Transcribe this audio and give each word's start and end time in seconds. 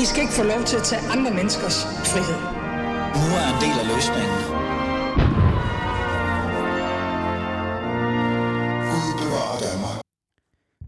I 0.00 0.04
skal 0.04 0.22
ikke 0.22 0.32
få 0.32 0.42
lov 0.42 0.62
til 0.64 0.76
at 0.76 0.82
tage 0.82 1.02
andre 1.14 1.30
menneskers 1.34 1.84
frihed. 1.84 2.40
Nu 3.20 3.26
er 3.40 3.46
en 3.52 3.58
del 3.64 3.76
af 3.82 3.86
løsningen. 3.94 4.38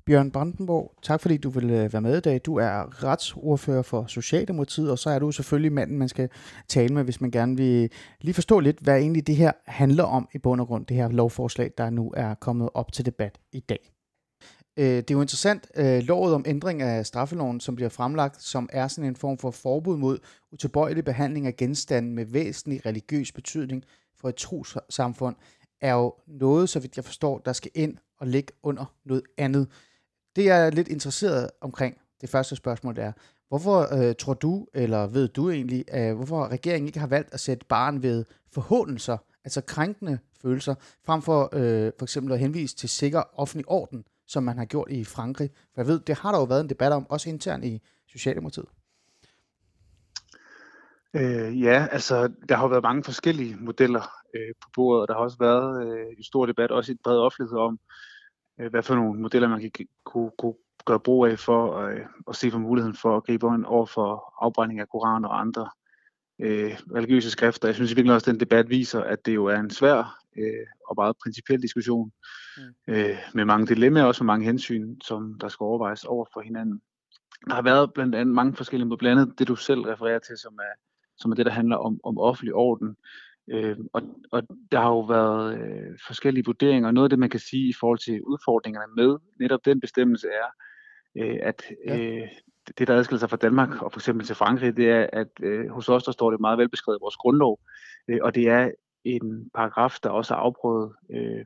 Bjørn 0.06 0.30
Brandenborg, 0.30 0.94
tak 1.02 1.20
fordi 1.20 1.36
du 1.36 1.50
vil 1.50 1.70
øh, 1.70 1.92
være 1.92 2.02
med 2.02 2.16
i 2.16 2.20
dag. 2.20 2.40
Du 2.46 2.56
er 2.56 3.04
retsordfører 3.04 3.82
for 3.82 4.04
Socialdemokratiet, 4.06 4.90
og 4.90 4.98
så 4.98 5.10
er 5.10 5.18
du 5.18 5.32
selvfølgelig 5.32 5.72
manden, 5.72 5.98
man 5.98 6.08
skal 6.08 6.28
tale 6.68 6.94
med, 6.94 7.04
hvis 7.04 7.20
man 7.20 7.30
gerne 7.30 7.56
vil 7.56 7.90
lige 8.20 8.34
forstå 8.34 8.60
lidt, 8.60 8.78
hvad 8.80 8.98
egentlig 8.98 9.26
det 9.26 9.36
her 9.36 9.52
handler 9.66 10.04
om 10.04 10.28
i 10.34 10.38
bund 10.38 10.60
og 10.60 10.66
grund, 10.66 10.86
det 10.86 10.96
her 10.96 11.08
lovforslag, 11.08 11.70
der 11.78 11.90
nu 11.90 12.12
er 12.16 12.34
kommet 12.34 12.68
op 12.74 12.92
til 12.92 13.06
debat 13.06 13.38
i 13.52 13.60
dag. 13.60 13.91
Øh, 14.76 14.86
det 14.86 15.10
er 15.10 15.14
jo 15.14 15.20
interessant, 15.20 15.70
øh, 15.76 16.02
lovet 16.02 16.34
om 16.34 16.44
ændring 16.46 16.82
af 16.82 17.06
straffeloven, 17.06 17.60
som 17.60 17.76
bliver 17.76 17.88
fremlagt, 17.88 18.42
som 18.42 18.68
er 18.72 18.88
sådan 18.88 19.08
en 19.08 19.16
form 19.16 19.38
for 19.38 19.50
forbud 19.50 19.96
mod 19.96 20.18
utilbøjelig 20.52 21.04
behandling 21.04 21.46
af 21.46 21.56
genstande 21.56 22.10
med 22.10 22.24
væsentlig 22.24 22.86
religiøs 22.86 23.32
betydning 23.32 23.84
for 24.16 24.28
et 24.28 24.34
trossamfund, 24.34 25.36
er 25.80 25.94
jo 25.94 26.14
noget, 26.26 26.68
så 26.68 26.80
vidt 26.80 26.96
jeg 26.96 27.04
forstår, 27.04 27.38
der 27.38 27.52
skal 27.52 27.70
ind 27.74 27.96
og 28.18 28.26
ligge 28.26 28.52
under 28.62 28.84
noget 29.04 29.22
andet. 29.38 29.68
Det 30.36 30.44
jeg 30.44 30.66
er 30.66 30.70
lidt 30.70 30.88
interesseret 30.88 31.50
omkring, 31.60 31.96
det 32.20 32.28
første 32.28 32.56
spørgsmål 32.56 32.98
er, 32.98 33.12
hvorfor 33.48 33.94
øh, 33.94 34.14
tror 34.18 34.34
du, 34.34 34.66
eller 34.74 35.06
ved 35.06 35.28
du 35.28 35.50
egentlig, 35.50 35.84
øh, 35.94 36.14
hvorfor 36.14 36.48
regeringen 36.48 36.86
ikke 36.86 37.00
har 37.00 37.06
valgt 37.06 37.34
at 37.34 37.40
sætte 37.40 37.66
barn 37.68 38.02
ved 38.02 38.24
forhåndelser, 38.52 39.16
altså 39.44 39.60
krænkende 39.60 40.18
følelser, 40.42 40.74
frem 41.04 41.22
for 41.22 41.48
øh, 41.52 41.92
for 41.98 42.04
eksempel 42.04 42.32
at 42.32 42.38
henvise 42.38 42.76
til 42.76 42.88
sikker 42.88 43.22
offentlig 43.34 43.68
orden, 43.68 44.04
som 44.32 44.42
man 44.42 44.58
har 44.58 44.64
gjort 44.64 44.90
i 44.90 45.04
Frankrig? 45.04 45.50
For 45.74 45.80
jeg 45.80 45.86
ved, 45.86 46.00
det 46.00 46.18
har 46.18 46.32
der 46.32 46.38
jo 46.38 46.44
været 46.44 46.60
en 46.60 46.68
debat 46.68 46.92
om, 46.92 47.10
også 47.10 47.28
internt 47.28 47.64
i 47.64 47.82
Socialdemokratiet. 48.12 48.66
Øh, 51.16 51.62
ja, 51.62 51.86
altså 51.90 52.32
der 52.48 52.56
har 52.56 52.68
været 52.68 52.82
mange 52.82 53.04
forskellige 53.04 53.56
modeller 53.56 54.02
øh, 54.34 54.54
på 54.62 54.68
bordet, 54.74 55.02
og 55.02 55.08
der 55.08 55.14
har 55.14 55.20
også 55.20 55.38
været 55.38 55.86
øh, 55.86 56.06
en 56.18 56.24
stor 56.24 56.46
debat, 56.46 56.70
også 56.70 56.92
i 56.92 56.96
bred 57.04 57.18
offentlighed 57.18 57.58
om, 57.58 57.78
øh, 58.60 58.70
hvad 58.70 58.82
for 58.82 58.94
nogle 58.94 59.20
modeller 59.20 59.48
man 59.48 59.60
kan 59.60 59.86
kunne, 60.04 60.30
kunne 60.38 60.54
gøre 60.84 61.00
brug 61.00 61.26
af 61.26 61.38
for 61.38 61.76
øh, 61.76 62.00
at 62.28 62.36
se 62.36 62.50
på 62.50 62.58
muligheden 62.58 62.96
for 62.96 63.16
at 63.16 63.24
gribe 63.24 63.46
ind 63.46 63.64
over 63.64 63.86
for 63.86 64.34
afbrænding 64.44 64.80
af 64.80 64.88
Koran 64.88 65.24
og 65.24 65.40
andre 65.40 65.68
øh, 66.38 66.78
religiøse 66.94 67.30
skrifter. 67.30 67.68
Jeg 67.68 67.74
synes 67.74 67.90
i 67.90 67.94
virkeligheden 67.94 68.16
også, 68.16 68.30
at 68.30 68.34
den 68.34 68.40
debat 68.40 68.68
viser, 68.68 69.00
at 69.00 69.26
det 69.26 69.34
jo 69.34 69.44
er 69.46 69.56
en 69.56 69.70
svær 69.70 70.21
øh, 70.38 70.66
og 70.88 70.94
meget 70.98 71.16
principiel 71.22 71.62
diskussion 71.62 72.12
mm. 72.56 72.94
øh, 72.94 73.16
med 73.34 73.44
mange 73.44 73.66
dilemmaer, 73.66 74.04
også 74.04 74.24
med 74.24 74.26
mange 74.26 74.46
hensyn, 74.46 75.00
som 75.00 75.38
der 75.40 75.48
skal 75.48 75.64
overvejes 75.64 76.04
over 76.04 76.26
for 76.32 76.40
hinanden. 76.40 76.82
Der 77.46 77.54
har 77.54 77.62
været 77.62 77.92
blandt 77.92 78.14
andet 78.14 78.34
mange 78.34 78.56
forskellige, 78.56 78.96
blandt 78.98 79.20
andet 79.20 79.38
det 79.38 79.48
du 79.48 79.56
selv 79.56 79.80
refererer 79.80 80.18
til, 80.18 80.36
som 80.38 80.54
er, 80.54 80.74
som 81.16 81.30
er 81.30 81.34
det, 81.34 81.46
der 81.46 81.52
handler 81.52 81.76
om, 81.76 82.00
om 82.04 82.18
offentlig 82.18 82.54
orden. 82.54 82.96
Øh, 83.50 83.76
og, 83.92 84.02
og 84.32 84.42
der 84.72 84.80
har 84.80 84.88
jo 84.88 85.00
været 85.00 85.58
øh, 85.58 85.98
forskellige 86.06 86.44
vurderinger, 86.44 86.88
og 86.88 86.94
noget 86.94 87.06
af 87.06 87.10
det, 87.10 87.18
man 87.18 87.30
kan 87.30 87.40
sige 87.40 87.68
i 87.68 87.74
forhold 87.80 87.98
til 87.98 88.22
udfordringerne 88.22 88.92
med 88.96 89.18
netop 89.40 89.64
den 89.64 89.80
bestemmelse 89.80 90.28
er, 90.28 90.48
øh, 91.16 91.38
at 91.42 91.62
øh, 91.88 92.28
det, 92.78 92.88
der 92.88 92.96
adskiller 92.96 93.18
sig 93.18 93.30
fra 93.30 93.36
Danmark 93.36 93.82
og 93.82 93.92
for 93.92 94.00
eksempel 94.00 94.26
til 94.26 94.36
Frankrig, 94.36 94.76
det 94.76 94.90
er, 94.90 95.06
at 95.12 95.28
øh, 95.42 95.68
hos 95.70 95.88
os, 95.88 96.04
der 96.04 96.12
står 96.12 96.30
det 96.30 96.40
meget 96.40 96.58
velbeskrevet 96.58 96.98
i 96.98 97.02
vores 97.02 97.16
grundlov, 97.16 97.60
øh, 98.08 98.18
og 98.22 98.34
det 98.34 98.48
er 98.48 98.70
en 99.04 99.50
paragraf, 99.54 99.98
der 100.02 100.10
også 100.10 100.34
er 100.34 100.38
afprøvet 100.38 100.92
øh, 101.10 101.44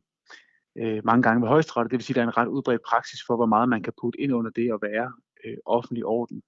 øh, 0.79 1.01
mange 1.05 1.23
gange 1.23 1.43
ved 1.43 1.49
højesteret, 1.49 1.91
det 1.91 1.99
vil 1.99 2.05
sige, 2.05 2.15
at 2.15 2.17
der 2.17 2.23
er 2.23 2.27
en 2.27 2.37
ret 2.37 2.49
udbredt 2.49 2.83
praksis 2.89 3.21
for, 3.27 3.37
hvor 3.37 3.47
meget 3.47 3.69
man 3.69 3.83
kan 3.83 3.93
putte 4.01 4.21
ind 4.21 4.33
under 4.35 4.51
det 4.51 4.73
at 4.73 4.79
være 4.83 5.13
øh, 5.45 5.57
offentlig 5.67 6.05
orden. 6.05 6.43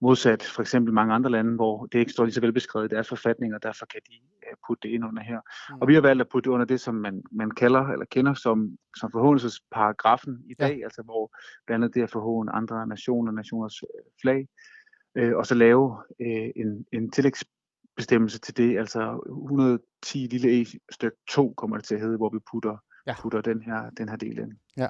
Modsat 0.00 0.42
for 0.42 0.62
eksempel 0.62 0.94
mange 0.94 1.14
andre 1.14 1.30
lande, 1.30 1.54
hvor 1.54 1.86
det 1.86 1.98
ikke 1.98 2.12
står 2.12 2.24
lige 2.24 2.34
så 2.34 2.40
velbeskrevet 2.40 2.92
i 2.92 2.94
deres 2.94 3.08
forfatninger, 3.08 3.58
derfor 3.58 3.86
kan 3.86 4.00
de 4.06 4.14
uh, 4.36 4.56
putte 4.66 4.88
det 4.88 4.94
ind 4.94 5.04
under 5.04 5.22
her. 5.22 5.40
Mm. 5.70 5.80
Og 5.80 5.88
vi 5.88 5.94
har 5.94 6.00
valgt 6.00 6.20
at 6.20 6.28
putte 6.28 6.48
det 6.48 6.54
under 6.54 6.66
det, 6.66 6.80
som 6.80 6.94
man, 6.94 7.22
man 7.32 7.50
kalder 7.50 7.86
eller 7.86 8.04
kender 8.04 8.34
som, 8.34 8.76
som 8.96 9.10
forhåndelsesparagrafen 9.12 10.44
i 10.50 10.54
dag, 10.54 10.78
ja. 10.78 10.84
altså 10.84 11.02
hvor 11.02 11.36
blandt 11.66 11.84
andet 11.84 11.94
det 11.94 12.02
at 12.02 12.10
forhåne 12.10 12.52
andre 12.52 12.86
nationer, 12.86 13.32
nationers 13.32 13.82
uh, 13.82 13.88
flag, 14.20 14.48
uh, 15.20 15.36
og 15.36 15.46
så 15.46 15.54
lave 15.54 15.90
uh, 16.20 16.48
en, 16.56 16.86
en 16.92 17.10
tillægsbestemmelse 17.96 18.38
til 18.38 18.56
det, 18.56 18.78
altså 18.78 19.20
110 19.28 20.18
lille 20.18 20.62
e 20.62 20.66
stykke 20.92 21.16
2 21.28 21.54
kommer 21.56 21.76
det 21.76 21.84
til 21.84 21.94
at 21.94 22.00
hedde, 22.00 22.16
hvor 22.16 22.28
vi 22.28 22.38
putter, 22.50 22.76
ja. 23.06 23.14
putter 23.20 23.40
den, 23.40 23.62
her, 23.62 23.90
den 23.90 24.08
her 24.08 24.16
del 24.16 24.38
ind. 24.38 24.52
Ja. 24.76 24.88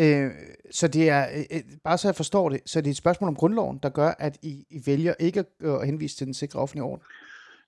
Øh, 0.00 0.30
så 0.70 0.88
det 0.88 1.10
er, 1.10 1.26
øh, 1.50 1.60
bare 1.84 1.98
så 1.98 2.08
jeg 2.08 2.14
forstår 2.14 2.48
det, 2.48 2.60
så 2.66 2.80
det 2.80 2.86
er 2.86 2.90
et 2.90 2.96
spørgsmål 2.96 3.28
om 3.28 3.36
grundloven, 3.36 3.78
der 3.82 3.88
gør, 3.88 4.14
at 4.18 4.38
I, 4.42 4.66
I 4.70 4.82
vælger 4.86 5.14
ikke 5.18 5.44
at 5.60 5.86
henvise 5.86 6.16
til 6.16 6.26
den 6.26 6.34
sikre 6.34 6.60
offentlige 6.60 6.84
orden? 6.84 7.04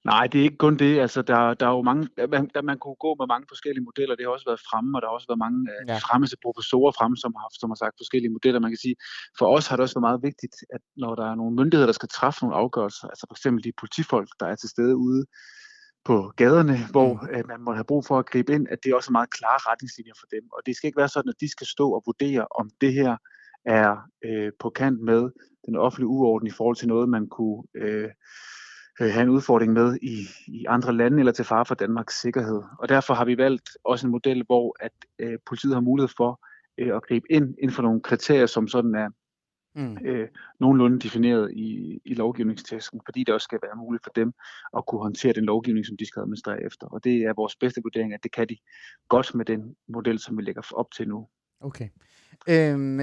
Nej, 0.04 0.26
det 0.26 0.38
er 0.38 0.42
ikke 0.44 0.56
kun 0.56 0.76
det. 0.76 1.00
Altså, 1.00 1.22
der, 1.22 1.54
der 1.54 1.66
er 1.66 1.74
jo 1.78 1.82
mange, 1.82 2.08
man, 2.34 2.50
der, 2.54 2.62
man 2.62 2.78
kunne 2.78 3.00
gå 3.06 3.16
med 3.18 3.26
mange 3.26 3.46
forskellige 3.48 3.84
modeller. 3.84 4.14
Det 4.16 4.24
har 4.24 4.32
også 4.32 4.48
været 4.50 4.66
fremme, 4.70 4.90
og 4.96 5.02
der 5.02 5.08
har 5.08 5.14
også 5.14 5.30
været 5.30 5.44
mange 5.46 5.60
øh, 5.72 5.82
ja. 5.88 5.96
fremmeste 6.06 6.36
professorer 6.44 6.92
fremme, 6.98 7.16
som 7.24 7.32
har, 7.40 7.48
som 7.60 7.70
har 7.70 7.78
sagt 7.82 7.94
forskellige 8.02 8.32
modeller. 8.36 8.60
Man 8.60 8.72
kan 8.74 8.84
sige, 8.86 8.96
for 9.38 9.46
os 9.56 9.66
har 9.66 9.76
det 9.76 9.82
også 9.82 9.96
været 9.96 10.08
meget 10.10 10.22
vigtigt, 10.28 10.56
at 10.76 10.82
når 10.96 11.12
der 11.20 11.26
er 11.30 11.34
nogle 11.40 11.54
myndigheder, 11.60 11.90
der 11.90 11.98
skal 12.00 12.08
træffe 12.18 12.38
nogle 12.42 12.56
afgørelser, 12.62 13.06
altså 13.12 13.24
for 13.28 13.34
eksempel 13.38 13.60
de 13.64 13.72
politifolk, 13.82 14.28
der 14.40 14.46
er 14.52 14.56
til 14.56 14.68
stede 14.74 14.96
ude 14.96 15.22
på 16.08 16.16
gaderne, 16.40 16.76
hvor 16.94 17.10
mm. 17.14 17.28
øh, 17.34 17.42
man 17.52 17.60
må 17.66 17.70
have 17.78 17.90
brug 17.90 18.02
for 18.08 18.18
at 18.18 18.26
gribe 18.32 18.52
ind, 18.56 18.66
at 18.72 18.78
det 18.82 18.88
er 18.90 18.96
også 19.00 19.12
meget 19.12 19.30
klare 19.38 19.60
retningslinjer 19.70 20.16
for 20.20 20.26
dem. 20.34 20.44
Og 20.54 20.60
det 20.66 20.76
skal 20.76 20.86
ikke 20.88 21.02
være 21.02 21.14
sådan, 21.14 21.32
at 21.34 21.40
de 21.40 21.48
skal 21.50 21.66
stå 21.66 21.86
og 21.96 22.02
vurdere, 22.06 22.46
om 22.60 22.70
det 22.80 22.92
her 23.00 23.16
er 23.80 23.90
øh, 24.26 24.50
på 24.62 24.68
kant 24.70 25.00
med 25.10 25.22
den 25.66 25.76
offentlige 25.76 26.12
uorden 26.16 26.46
i 26.48 26.56
forhold 26.58 26.76
til 26.76 26.88
noget, 26.88 27.08
man 27.08 27.24
kunne 27.36 27.62
øh, 27.82 28.10
øh, 29.00 29.10
have 29.12 29.22
en 29.22 29.28
udfordring 29.28 29.72
med 29.72 29.98
i, 30.02 30.26
i 30.46 30.64
andre 30.68 30.92
lande 30.92 31.18
eller 31.18 31.32
til 31.32 31.44
fare 31.44 31.66
for 31.66 31.74
Danmarks 31.74 32.20
sikkerhed. 32.20 32.62
Og 32.78 32.88
derfor 32.88 33.14
har 33.14 33.24
vi 33.24 33.38
valgt 33.38 33.70
også 33.84 34.06
en 34.06 34.10
model, 34.10 34.42
hvor 34.46 34.76
at 34.80 34.92
øh, 35.18 35.38
politiet 35.46 35.74
har 35.74 35.80
mulighed 35.80 36.08
for 36.16 36.40
øh, 36.78 36.96
at 36.96 37.02
gribe 37.02 37.26
ind 37.32 37.54
inden 37.58 37.74
for 37.74 37.82
nogle 37.82 38.00
kriterier, 38.00 38.46
som 38.46 38.68
sådan 38.68 38.94
er 38.94 39.08
mm. 39.74 39.98
øh, 40.04 40.28
nogenlunde 40.60 40.98
defineret 40.98 41.52
i, 41.52 42.00
i 42.04 42.14
lovgivningsteksten, 42.14 43.00
fordi 43.04 43.24
det 43.24 43.34
også 43.34 43.44
skal 43.44 43.58
være 43.62 43.76
muligt 43.76 44.04
for 44.04 44.10
dem 44.10 44.32
at 44.76 44.86
kunne 44.86 45.00
håndtere 45.00 45.32
den 45.32 45.44
lovgivning, 45.44 45.86
som 45.86 45.96
de 45.96 46.06
skal 46.06 46.20
administrere 46.20 46.64
efter. 46.64 46.86
Og 46.86 47.04
det 47.04 47.16
er 47.22 47.32
vores 47.36 47.56
bedste 47.56 47.80
vurdering, 47.84 48.14
at 48.14 48.22
det 48.22 48.32
kan 48.32 48.48
de 48.48 48.56
godt 49.08 49.34
med 49.34 49.44
den 49.44 49.76
model, 49.88 50.18
som 50.18 50.36
vi 50.36 50.42
lægger 50.42 50.62
op 50.74 50.90
til 50.96 51.08
nu. 51.08 51.28
Okay. 51.60 51.88
Øhm, 52.48 53.00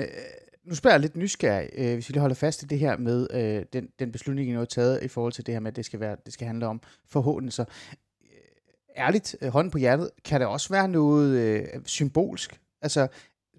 nu 0.66 0.76
spørger 0.76 0.94
jeg 0.94 1.02
lidt 1.02 1.16
nysgerrig, 1.16 1.70
øh, 1.74 1.94
hvis 1.94 2.10
vi 2.10 2.12
lige 2.12 2.22
holder 2.22 2.36
fast 2.36 2.64
i 2.64 2.66
det 2.66 2.80
her 2.80 2.98
med 2.98 3.28
øh, 3.34 3.66
den, 3.74 3.90
den 4.00 4.12
beslutning, 4.12 4.50
I 4.50 4.54
nu 4.54 4.58
har 4.58 4.66
taget 4.66 5.04
i 5.04 5.08
forhold 5.08 5.34
til 5.34 5.46
det 5.46 5.54
her 5.54 5.60
med, 5.60 5.72
at 5.72 5.76
det 5.76 5.86
skal, 5.86 6.00
være, 6.00 6.18
det 6.26 6.34
skal 6.34 6.48
handle 6.48 6.68
om 6.68 6.82
forhåndelser. 7.08 7.66
Øh, 8.22 8.28
ærligt, 8.98 9.36
øh, 9.42 9.50
hånden 9.50 9.72
på 9.72 9.78
hjertet, 9.78 10.10
kan 10.26 10.40
det 10.40 10.48
også 10.48 10.70
være 10.70 10.88
noget 10.88 11.40
øh, 11.40 11.68
symbolsk? 11.86 12.60
Altså, 12.82 13.08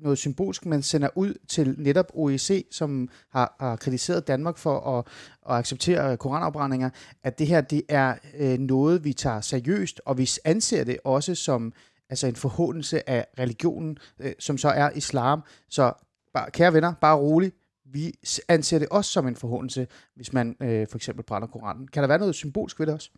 noget 0.03 0.19
symbolsk, 0.19 0.67
man 0.67 0.83
sender 0.83 1.09
ud 1.15 1.35
til 1.49 1.75
netop 1.79 2.11
OEC, 2.15 2.67
som 2.71 3.09
har, 3.31 3.57
har 3.61 3.77
kritiseret 3.77 4.27
Danmark 4.27 4.59
for 4.59 4.99
at, 4.99 5.07
at 5.49 5.55
acceptere 5.55 6.17
koranafbrændinger, 6.17 6.91
at 7.23 7.39
det 7.39 7.47
her 7.47 7.61
det 7.61 7.83
er 7.89 8.15
øh, 8.39 8.59
noget, 8.59 9.05
vi 9.05 9.13
tager 9.13 9.41
seriøst, 9.41 10.01
og 10.05 10.19
vi 10.19 10.31
anser 10.45 10.85
det 10.85 10.99
også 11.05 11.35
som 11.35 11.73
altså 12.11 12.27
en 12.27 12.37
forhåndelse 12.37 13.11
af 13.11 13.27
religionen, 13.39 13.99
øh, 14.21 14.33
som 14.39 14.59
så 14.59 14.69
er 14.69 14.91
islam. 14.91 15.43
Så 15.69 15.93
bare, 16.37 16.51
kære 16.51 16.73
venner, 16.73 16.95
bare 17.01 17.17
rolig. 17.17 17.53
Vi 17.85 18.13
anser 18.49 18.79
det 18.79 18.89
også 18.89 19.11
som 19.11 19.29
en 19.29 19.37
forhåndelse, 19.37 19.87
hvis 20.15 20.33
man 20.33 20.57
øh, 20.63 20.87
for 20.91 20.97
eksempel 20.97 21.25
brænder 21.25 21.49
Koranen. 21.49 21.89
Kan 21.89 22.03
der 22.03 22.09
være 22.09 22.19
noget 22.19 22.35
symbolsk 22.35 22.79
ved 22.81 22.87
det 22.87 22.95
også? 22.95 23.11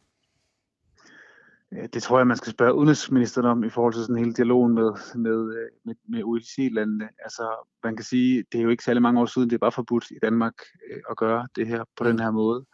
Det 1.92 2.02
tror 2.02 2.18
jeg, 2.18 2.26
man 2.26 2.36
skal 2.36 2.52
spørge 2.52 2.74
udenrigsministeren 2.74 3.46
om 3.46 3.64
i 3.64 3.70
forhold 3.70 3.94
til 3.94 4.02
sådan 4.02 4.16
hele 4.16 4.32
dialogen 4.32 4.74
med, 4.74 4.90
med, 5.14 5.68
med, 5.84 5.94
med 6.08 6.22
OECD-landene. 6.24 7.08
Altså, 7.24 7.66
man 7.84 7.96
kan 7.96 8.04
sige, 8.04 8.44
det 8.52 8.58
er 8.58 8.62
jo 8.62 8.68
ikke 8.68 8.84
særlig 8.84 9.02
mange 9.02 9.20
år 9.20 9.26
siden, 9.26 9.50
det 9.50 9.54
er 9.54 9.66
bare 9.66 9.72
forbudt 9.72 10.10
i 10.10 10.18
Danmark 10.22 10.54
øh, 10.90 11.00
at 11.10 11.16
gøre 11.16 11.48
det 11.56 11.66
her 11.66 11.84
på 11.96 12.04
den 12.04 12.20
her 12.20 12.30
måde. 12.30 12.64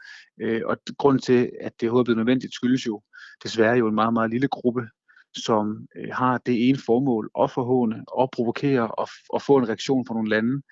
Øh, 0.40 0.62
og 0.64 0.76
grund 0.99 1.19
til, 1.20 1.50
at 1.61 1.73
det 1.81 1.88
overhovedet 1.88 2.02
er 2.02 2.14
blevet 2.14 2.26
nødvendigt, 2.26 2.55
skyldes 2.55 2.87
jo 2.87 3.02
desværre 3.43 3.76
jo 3.76 3.88
en 3.88 3.94
meget, 3.94 4.12
meget 4.12 4.31
lille 4.31 4.49
gruppe, 4.49 4.88
som 5.36 5.86
øh, 5.96 6.08
har 6.12 6.38
det 6.38 6.69
ene 6.69 6.78
formål 6.86 7.31
at 7.40 7.50
forhåne 7.50 8.04
og 8.08 8.31
provokere 8.31 8.90
og, 8.90 9.08
og 9.31 9.42
få 9.42 9.56
en 9.56 9.69
reaktion 9.69 10.06
fra 10.06 10.14
nogle 10.14 10.31
lande 10.31 10.62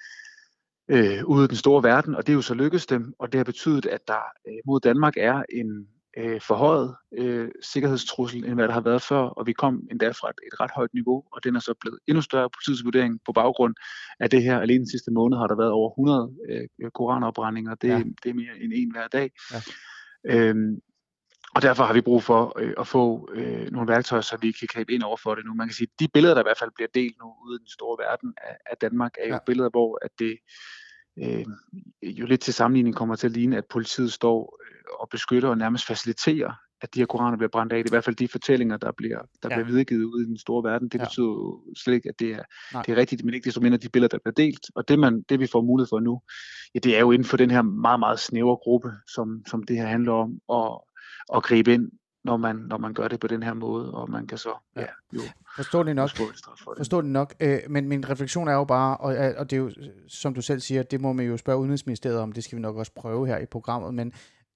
øh, 0.89 1.25
ude 1.25 1.45
i 1.45 1.49
den 1.49 1.57
store 1.57 1.83
verden, 1.83 2.15
og 2.15 2.27
det 2.27 2.33
er 2.33 2.37
jo 2.37 2.43
så 2.43 2.55
lykkedes 2.55 2.87
dem, 2.87 3.15
og 3.19 3.33
det 3.33 3.39
har 3.39 3.45
betydet, 3.45 3.87
at 3.87 4.09
der 4.09 4.23
øh, 4.49 4.55
mod 4.67 4.81
Danmark 4.81 5.15
er 5.17 5.43
en 5.53 5.87
øh, 6.19 6.41
forhøjet 6.41 6.95
øh, 7.19 7.49
sikkerhedstrussel, 7.63 8.45
end 8.45 8.55
hvad 8.55 8.69
der 8.69 8.75
har 8.75 8.81
været 8.81 9.03
før, 9.03 9.19
og 9.19 9.47
vi 9.47 9.53
kom 9.53 9.87
endda 9.91 10.09
fra 10.09 10.31
et, 10.31 10.37
et 10.53 10.61
ret 10.61 10.71
højt 10.71 10.95
niveau, 10.95 11.25
og 11.33 11.45
den 11.45 11.57
er 11.57 11.61
så 11.61 11.75
blevet 11.81 11.99
endnu 12.09 12.23
større 12.23 12.51
på 12.51 12.59
tidsvurdering 12.67 13.21
på 13.27 13.33
baggrund 13.33 13.75
af 14.21 14.31
det 14.31 14.43
her. 14.43 14.61
Alene 14.61 14.79
den 14.79 14.91
sidste 14.91 15.11
måned 15.11 15.39
har 15.39 15.47
der 15.47 15.57
været 15.57 15.71
over 15.71 15.91
100 15.91 16.35
øh, 16.49 16.91
koranopbrændinger, 16.91 17.75
det, 17.75 17.89
ja. 17.89 18.03
det 18.23 18.31
er 18.31 18.35
mere 18.35 18.59
end 18.61 18.73
en 18.75 18.93
hver 18.93 19.09
dag. 19.09 19.31
Ja. 19.53 19.61
Øhm, 20.25 20.81
og 21.55 21.63
derfor 21.63 21.85
har 21.85 21.95
vi 21.95 22.01
brug 22.01 22.23
for 22.23 22.59
øh, 22.59 22.75
at 22.79 22.87
få 22.87 23.29
øh, 23.35 23.71
nogle 23.71 23.89
værktøjer, 23.89 24.21
så 24.21 24.37
vi 24.37 24.53
kan 24.53 24.69
gribe 24.73 24.93
ind 24.93 25.03
over 25.03 25.17
for 25.17 25.35
det 25.35 25.45
nu. 25.45 25.55
Man 25.55 25.69
kan 25.69 25.75
sige, 25.75 25.89
at 25.95 26.01
de 26.01 26.09
billeder, 26.15 26.35
der 26.35 26.41
i 26.43 26.49
hvert 26.49 26.59
fald 26.59 26.71
bliver 26.75 26.89
delt 26.95 27.17
nu 27.21 27.35
ude 27.47 27.57
i 27.57 27.59
den 27.59 27.69
store 27.69 28.05
verden 28.05 28.35
af, 28.37 28.57
af 28.71 28.77
Danmark, 28.77 29.13
er 29.19 29.29
jo 29.29 29.35
ja. 29.35 29.39
billeder, 29.47 29.71
hvor 29.71 29.99
at 30.03 30.11
det 30.19 30.39
øh, 31.19 31.47
jo 32.03 32.27
lidt 32.27 32.41
til 32.41 32.55
sammenligning 32.55 32.97
kommer 32.97 33.17
til 33.17 33.27
at 33.27 33.33
ligne, 33.33 33.57
at 33.57 33.65
politiet 33.71 34.13
står 34.13 34.59
øh, 34.67 35.01
og 35.01 35.09
beskytter 35.11 35.49
og 35.49 35.59
nærmest 35.59 35.87
faciliterer, 35.87 36.53
at 36.81 36.95
de 36.95 36.99
her 36.99 37.07
koraner 37.07 37.37
bliver 37.37 37.51
brændt 37.51 37.73
af. 37.73 37.77
Det 37.77 37.91
er 37.91 37.93
i 37.93 37.95
hvert 37.95 38.05
fald 38.05 38.17
de 38.17 38.29
fortællinger, 38.29 38.77
der 38.77 38.93
bliver, 38.93 39.19
der 39.43 39.49
ja. 39.51 39.57
bliver 39.57 39.67
videregivet 39.67 40.05
ud 40.05 40.23
i 40.23 40.27
den 40.27 40.39
store 40.39 40.71
verden. 40.71 40.89
Det 40.89 40.99
ja. 40.99 41.05
betyder 41.05 41.27
jo 41.27 41.63
slet 41.77 41.95
ikke, 41.95 42.09
at 42.09 42.19
det 42.19 42.31
er, 42.31 42.43
det 42.87 42.93
er 42.93 42.97
rigtigt, 42.97 43.25
men 43.25 43.35
ikke 43.35 43.45
desto 43.45 43.61
mindre 43.61 43.79
de 43.79 43.89
billeder, 43.89 44.09
der 44.09 44.19
bliver 44.25 44.47
delt. 44.47 44.67
Og 44.75 44.89
det, 44.89 44.99
man, 44.99 45.23
det 45.29 45.41
vi 45.41 45.47
får 45.47 45.63
mulighed 45.63 45.89
for 45.89 46.01
nu, 46.01 46.21
ja, 46.75 46.79
det 46.79 46.97
er 46.97 47.01
jo 47.01 47.11
inden 47.11 47.29
for 47.29 47.37
den 47.37 47.51
her 47.51 47.63
meget, 47.63 48.01
meget 48.01 48.19
snævre 48.19 48.57
gruppe, 48.57 48.91
som, 49.15 49.43
som 49.47 49.63
det 49.63 49.77
her 49.77 49.87
handler 49.87 50.13
om, 50.13 50.31
at, 50.53 50.92
at 51.35 51.43
gribe 51.43 51.75
ind 51.75 51.91
når 52.25 52.37
man, 52.37 52.57
når 52.57 52.79
man 52.79 52.95
gør 52.95 53.09
det 53.09 53.21
på 53.21 53.27
den 53.27 53.43
her 53.43 53.55
måde, 53.55 53.95
og 53.95 54.11
man 54.11 54.27
kan 54.27 54.39
så 54.39 54.55
ja, 54.77 54.87
jo 55.13 55.21
forstå 55.57 55.83
det 55.83 55.97
nok. 55.97 56.11
For 56.11 56.75
forstå 56.77 57.01
det 57.01 57.11
nok. 57.11 57.35
Øh, 57.41 57.59
men 57.69 57.89
min 57.89 58.09
refleksion 58.11 58.49
er 58.49 58.53
jo 58.53 58.65
bare, 58.65 58.97
og, 58.97 59.35
og 59.37 59.51
det 59.51 59.57
er 59.57 59.61
jo, 59.61 59.71
som 60.09 60.35
du 60.35 60.43
selv 60.43 60.61
siger, 60.61 60.83
det 60.83 61.01
må 61.01 61.13
man 61.13 61.27
jo 61.27 61.37
spørge 61.37 61.59
Udenrigsministeriet 61.59 62.19
om, 62.19 62.33
det 62.33 62.45
skal 62.45 62.57
vi 62.57 62.63
nok 62.63 62.77
også 62.77 62.93
prøve 62.95 63.27
her 63.27 63.39
i 63.39 63.47
programmet, 63.47 63.95
men 63.95 64.11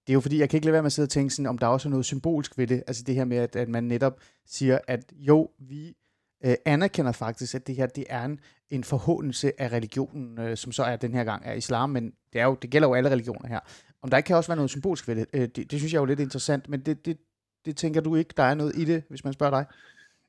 det 0.07 0.13
er 0.13 0.15
jo 0.15 0.21
fordi, 0.21 0.39
jeg 0.39 0.51
kan 0.51 0.57
ikke 0.57 0.67
lade 0.67 0.73
være 0.73 0.83
med 0.83 0.87
at 0.87 0.93
sidde 0.93 1.07
og 1.07 1.11
tænke 1.11 1.35
sådan, 1.35 1.47
om 1.47 1.59
der 1.59 1.67
også 1.67 1.89
er 1.89 1.91
noget 1.91 2.07
symbolsk 2.07 2.59
ved 2.59 2.67
det, 2.67 2.83
altså 2.87 3.03
det 3.07 3.15
her 3.15 3.25
med, 3.25 3.37
at, 3.37 3.57
at 3.57 3.69
man 3.69 3.85
netop 3.85 4.21
siger, 4.47 4.79
at 4.87 5.13
jo, 5.13 5.51
vi 5.59 5.97
øh, 6.45 6.55
anerkender 6.65 7.13
faktisk, 7.13 7.55
at 7.55 7.67
det 7.67 7.75
her 7.75 7.87
det 7.87 8.05
er 8.09 8.25
en, 8.25 8.41
en 8.71 8.85
forhåndelse 8.85 9.61
af 9.61 9.73
religionen, 9.73 10.39
øh, 10.39 10.57
som 10.57 10.73
så 10.73 10.83
er 10.83 10.97
den 10.97 11.15
her 11.15 11.25
gang 11.25 11.43
er 11.45 11.53
islam, 11.53 11.91
men 11.91 12.13
det, 12.33 12.41
er 12.41 12.45
jo, 12.45 12.57
det 12.63 12.71
gælder 12.71 12.89
jo 12.89 12.95
alle 12.95 13.11
religioner 13.11 13.49
her. 13.49 13.61
Om 14.03 14.11
der 14.11 14.17
ikke 14.17 14.27
kan 14.27 14.37
også 14.37 14.49
være 14.49 14.57
noget 14.57 14.71
symbolsk 14.71 15.09
ved 15.09 15.17
det, 15.17 15.27
øh, 15.33 15.41
det, 15.41 15.71
det 15.71 15.81
synes 15.81 15.93
jeg 15.93 15.99
er 15.99 16.03
jo 16.03 16.07
lidt 16.07 16.21
interessant, 16.21 16.69
men 16.69 16.81
det, 16.81 17.07
det, 17.07 17.19
det 17.65 17.77
tænker 17.77 18.01
du 18.01 18.17
ikke, 18.17 18.35
der 18.37 18.43
er 18.43 18.55
noget 18.55 18.77
i 18.77 18.85
det, 18.85 19.03
hvis 19.09 19.25
man 19.25 19.33
spørger 19.33 19.51
dig? 19.51 19.67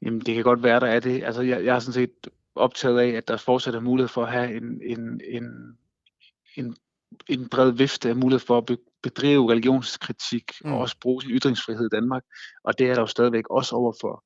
Jamen, 0.01 0.19
det 0.19 0.35
kan 0.35 0.43
godt 0.43 0.63
være, 0.63 0.79
der 0.79 0.87
er 0.87 0.99
det. 0.99 1.23
Altså, 1.23 1.41
jeg, 1.41 1.65
jeg 1.65 1.75
er 1.75 1.79
sådan 1.79 1.93
set 1.93 2.27
optaget 2.55 2.99
af, 2.99 3.09
at 3.09 3.27
der 3.27 3.37
fortsat 3.37 3.75
er 3.75 3.79
mulighed 3.79 4.07
for 4.07 4.23
at 4.23 4.31
have 4.31 4.57
en, 4.57 4.81
en, 4.83 5.21
en, 5.29 5.77
en, 6.55 6.75
en 7.27 7.49
bred 7.49 7.71
vifte 7.71 8.09
af 8.09 8.15
mulighed 8.15 8.39
for 8.39 8.57
at 8.57 8.77
bedrive 9.03 9.51
religionskritik 9.51 10.51
mm. 10.63 10.71
og 10.71 10.79
også 10.79 10.95
bruge 11.01 11.21
sin 11.21 11.31
ytringsfrihed 11.31 11.85
i 11.85 11.95
Danmark. 11.95 12.23
Og 12.63 12.79
det 12.79 12.89
er 12.89 12.93
der 12.93 13.01
jo 13.01 13.07
stadigvæk 13.07 13.49
også 13.49 13.75
over 13.75 13.93
for 14.01 14.23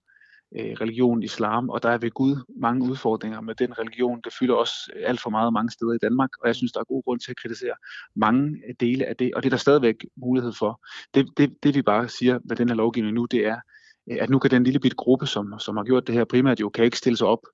øh, 0.59 0.74
religion 0.81 1.24
islam, 1.24 1.69
og 1.69 1.83
der 1.83 1.89
er 1.89 1.98
ved 1.98 2.12
Gud 2.12 2.36
mange 2.62 2.89
udfordringer 2.89 3.42
med 3.42 3.56
den 3.56 3.80
religion. 3.80 4.21
Det 4.24 4.33
fylder 4.39 4.56
også 4.56 4.74
øh, 4.95 5.03
alt 5.07 5.21
for 5.21 5.30
meget 5.30 5.53
mange 5.53 5.71
steder 5.71 5.94
i 5.94 5.98
Danmark, 5.98 6.30
og 6.42 6.48
jeg 6.48 6.56
synes, 6.56 6.71
der 6.71 6.80
er 6.80 6.83
god 6.83 7.03
grund 7.03 7.19
til 7.19 7.31
at 7.31 7.38
kritisere 7.38 7.75
mange 8.15 8.62
øh, 8.68 8.75
dele 8.80 9.06
af 9.06 9.15
det, 9.18 9.33
og 9.33 9.44
det 9.44 9.48
er 9.48 9.50
der 9.50 9.57
stadigvæk 9.57 10.06
mulighed 10.15 10.53
for. 10.59 10.81
Det, 11.13 11.30
det, 11.38 11.63
det 11.63 11.75
vi 11.75 11.81
bare 11.81 12.09
siger 12.09 12.39
med 12.44 12.56
den 12.56 12.68
her 12.68 12.75
lovgivning 12.75 13.15
nu, 13.15 13.25
det 13.25 13.48
er, 13.48 13.59
øh, 14.12 14.18
at 14.21 14.30
nu 14.30 14.39
kan 14.39 14.51
den 14.51 14.63
lille 14.63 14.80
bit 14.80 14.95
gruppe, 14.95 15.25
som, 15.25 15.59
som 15.59 15.77
har 15.77 15.83
gjort 15.83 16.07
det 16.07 16.15
her 16.15 16.25
primært, 16.25 16.59
jo 16.59 16.69
kan 16.69 16.86
ikke 16.86 16.97
stille 16.97 17.18
sig 17.18 17.27
op 17.27 17.45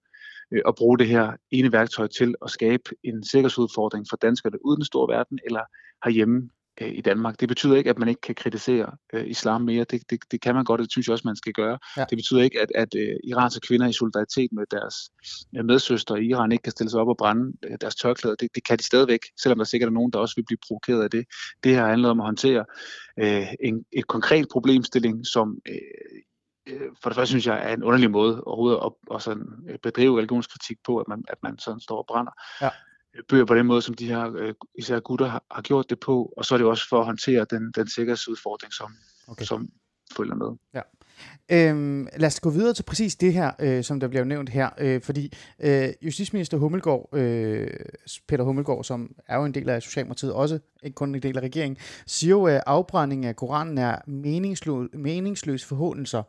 og 0.65 0.75
bruge 0.75 0.97
det 0.97 1.07
her 1.07 1.31
ene 1.51 1.71
værktøj 1.71 2.07
til 2.07 2.35
at 2.45 2.49
skabe 2.49 2.83
en 3.03 3.23
sikkerhedsudfordring 3.23 4.05
for 4.09 4.17
danskerne 4.17 4.65
uden 4.65 4.77
den 4.77 4.85
store 4.85 5.15
verden, 5.15 5.39
eller 5.45 5.61
herhjemme 6.03 6.49
øh, 6.81 6.91
i 6.93 7.01
Danmark. 7.01 7.39
Det 7.39 7.47
betyder 7.47 7.75
ikke, 7.75 7.89
at 7.89 7.99
man 7.99 8.09
ikke 8.09 8.21
kan 8.21 8.35
kritisere 8.35 8.91
øh, 9.13 9.27
islam 9.27 9.61
mere. 9.61 9.83
Det, 9.83 10.01
det, 10.09 10.19
det 10.31 10.41
kan 10.41 10.55
man 10.55 10.63
godt, 10.63 10.81
og 10.81 10.83
det 10.83 10.91
synes 10.91 11.07
jeg 11.07 11.13
også, 11.13 11.27
man 11.27 11.35
skal 11.35 11.53
gøre. 11.53 11.79
Ja. 11.97 12.05
Det 12.09 12.17
betyder 12.17 12.41
ikke, 12.41 12.61
at, 12.61 12.71
at 12.75 12.95
øh, 12.95 13.15
iranske 13.23 13.67
kvinder 13.67 13.87
i 13.87 13.93
solidaritet 13.93 14.51
med 14.51 14.63
deres 14.71 14.95
øh, 15.57 15.65
medsøstre 15.65 16.23
i 16.23 16.29
Iran 16.29 16.51
ikke 16.51 16.63
kan 16.63 16.71
stille 16.71 16.89
sig 16.89 16.99
op 16.99 17.07
og 17.07 17.17
brænde 17.17 17.53
øh, 17.63 17.77
deres 17.81 17.95
tørklæder. 17.95 18.35
Det, 18.35 18.49
det 18.55 18.65
kan 18.65 18.77
de 18.77 18.83
stadigvæk, 18.83 19.19
selvom 19.41 19.57
der 19.57 19.65
sikkert 19.65 19.87
er 19.87 19.93
nogen, 19.93 20.11
der 20.11 20.19
også 20.19 20.35
vil 20.35 20.45
blive 20.45 20.57
provokeret 20.67 21.03
af 21.03 21.09
det. 21.09 21.25
Det 21.63 21.75
her 21.75 21.85
handler 21.87 22.09
om 22.09 22.19
at 22.19 22.25
håndtere 22.25 22.65
øh, 23.19 23.47
en 23.63 23.85
et 23.91 24.07
konkret 24.07 24.47
problemstilling, 24.51 25.25
som 25.25 25.57
øh, 25.69 25.75
øh, 26.67 26.89
for 27.01 27.09
det 27.09 27.15
første 27.15 27.31
synes 27.31 27.47
jeg 27.47 27.69
er 27.69 27.73
en 27.73 27.83
underlig 27.83 28.11
måde 28.11 28.43
overhovedet 28.43 28.79
at, 28.85 29.15
at 29.15 29.21
sådan 29.21 29.47
øh, 29.69 29.77
bedrive 29.83 30.17
religionskritik 30.17 30.77
på, 30.85 30.97
at 30.97 31.07
man, 31.07 31.23
at 31.29 31.37
man 31.43 31.59
sådan 31.59 31.79
står 31.79 31.97
og 31.97 32.05
brænder. 32.07 32.31
Ja 32.61 32.69
bøger 33.29 33.45
på 33.45 33.55
den 33.55 33.65
måde, 33.65 33.81
som 33.81 33.93
de 33.93 34.07
her 34.07 34.33
øh, 34.35 34.53
især 34.75 34.99
gutter 34.99 35.27
har, 35.27 35.43
har 35.51 35.61
gjort 35.61 35.89
det 35.89 35.99
på, 35.99 36.33
og 36.37 36.45
så 36.45 36.53
er 36.53 36.57
det 36.57 36.67
også 36.67 36.89
for 36.89 36.99
at 36.99 37.05
håndtere 37.05 37.45
den, 37.49 37.71
den 37.75 37.89
sikkerhedsudfordring, 37.89 38.73
som, 38.73 38.91
okay. 39.27 39.45
som 39.45 39.69
følger 40.17 40.35
med. 40.35 40.57
Ja. 40.73 40.81
Øhm, 41.51 42.07
lad 42.17 42.27
os 42.27 42.39
gå 42.39 42.49
videre 42.49 42.73
til 42.73 42.83
præcis 42.83 43.15
det 43.15 43.33
her, 43.33 43.51
øh, 43.59 43.83
som 43.83 43.99
der 43.99 44.07
bliver 44.07 44.23
nævnt 44.23 44.49
her, 44.49 44.69
øh, 44.77 45.01
fordi 45.01 45.33
øh, 45.59 45.89
justitsminister 46.01 46.57
Hummelgaard, 46.57 47.09
øh, 47.13 47.67
Peter 48.27 48.43
Hummelgaard, 48.43 48.83
som 48.83 49.15
er 49.27 49.37
jo 49.37 49.45
en 49.45 49.53
del 49.53 49.69
af 49.69 49.81
Socialdemokratiet, 49.81 50.33
også 50.33 50.59
ikke 50.83 50.95
kun 50.95 51.15
en 51.15 51.21
del 51.21 51.37
af 51.37 51.41
regeringen, 51.41 51.77
siger 52.05 52.31
jo, 52.31 52.43
at 52.43 52.61
afbrænding 52.65 53.25
af 53.25 53.35
Koranen 53.35 53.77
er 53.77 53.97
meningsløs, 54.07 54.89
meningsløs 54.93 55.65
forhåndelser. 55.65 56.23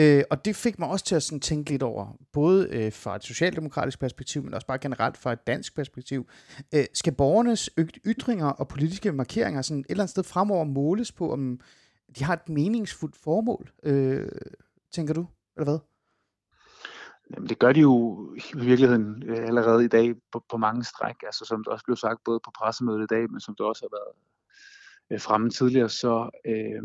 Øh, 0.00 0.22
og 0.30 0.44
det 0.44 0.56
fik 0.56 0.78
mig 0.78 0.88
også 0.88 1.04
til 1.04 1.14
at 1.14 1.22
sådan 1.22 1.40
tænke 1.40 1.70
lidt 1.70 1.82
over, 1.82 2.16
både 2.32 2.68
øh, 2.70 2.92
fra 2.92 3.16
et 3.16 3.24
socialdemokratisk 3.24 4.00
perspektiv, 4.00 4.42
men 4.42 4.54
også 4.54 4.66
bare 4.66 4.78
generelt 4.78 5.16
fra 5.16 5.32
et 5.32 5.46
dansk 5.46 5.76
perspektiv. 5.76 6.28
Øh, 6.74 6.84
skal 6.94 7.14
borgernes 7.14 7.70
ytringer 8.06 8.46
og 8.46 8.68
politiske 8.68 9.12
markeringer 9.12 9.62
sådan 9.62 9.80
et 9.80 9.86
eller 9.90 10.02
andet 10.02 10.10
sted 10.10 10.24
fremover 10.24 10.64
måles 10.64 11.12
på, 11.12 11.32
om 11.32 11.60
de 12.18 12.24
har 12.24 12.34
et 12.34 12.48
meningsfuldt 12.48 13.16
formål, 13.16 13.70
øh, 13.82 14.28
tænker 14.92 15.14
du, 15.14 15.26
eller 15.56 15.70
hvad? 15.70 15.78
Jamen, 17.34 17.48
det 17.48 17.58
gør 17.58 17.72
de 17.72 17.80
jo 17.80 18.26
i 18.54 18.64
virkeligheden 18.64 19.22
øh, 19.26 19.46
allerede 19.46 19.84
i 19.84 19.88
dag 19.88 20.14
på, 20.32 20.44
på 20.50 20.56
mange 20.56 20.84
stræk, 20.84 21.16
altså 21.22 21.44
som 21.44 21.64
det 21.64 21.72
også 21.72 21.84
blev 21.84 21.96
sagt 21.96 22.24
både 22.24 22.40
på 22.44 22.50
pressemødet 22.58 23.02
i 23.02 23.14
dag, 23.14 23.30
men 23.30 23.40
som 23.40 23.54
det 23.54 23.66
også 23.66 23.82
har 23.84 23.96
været 23.98 24.14
øh, 25.10 25.20
fremme 25.20 25.50
tidligere, 25.50 25.88
så, 25.88 26.30
øh, 26.46 26.82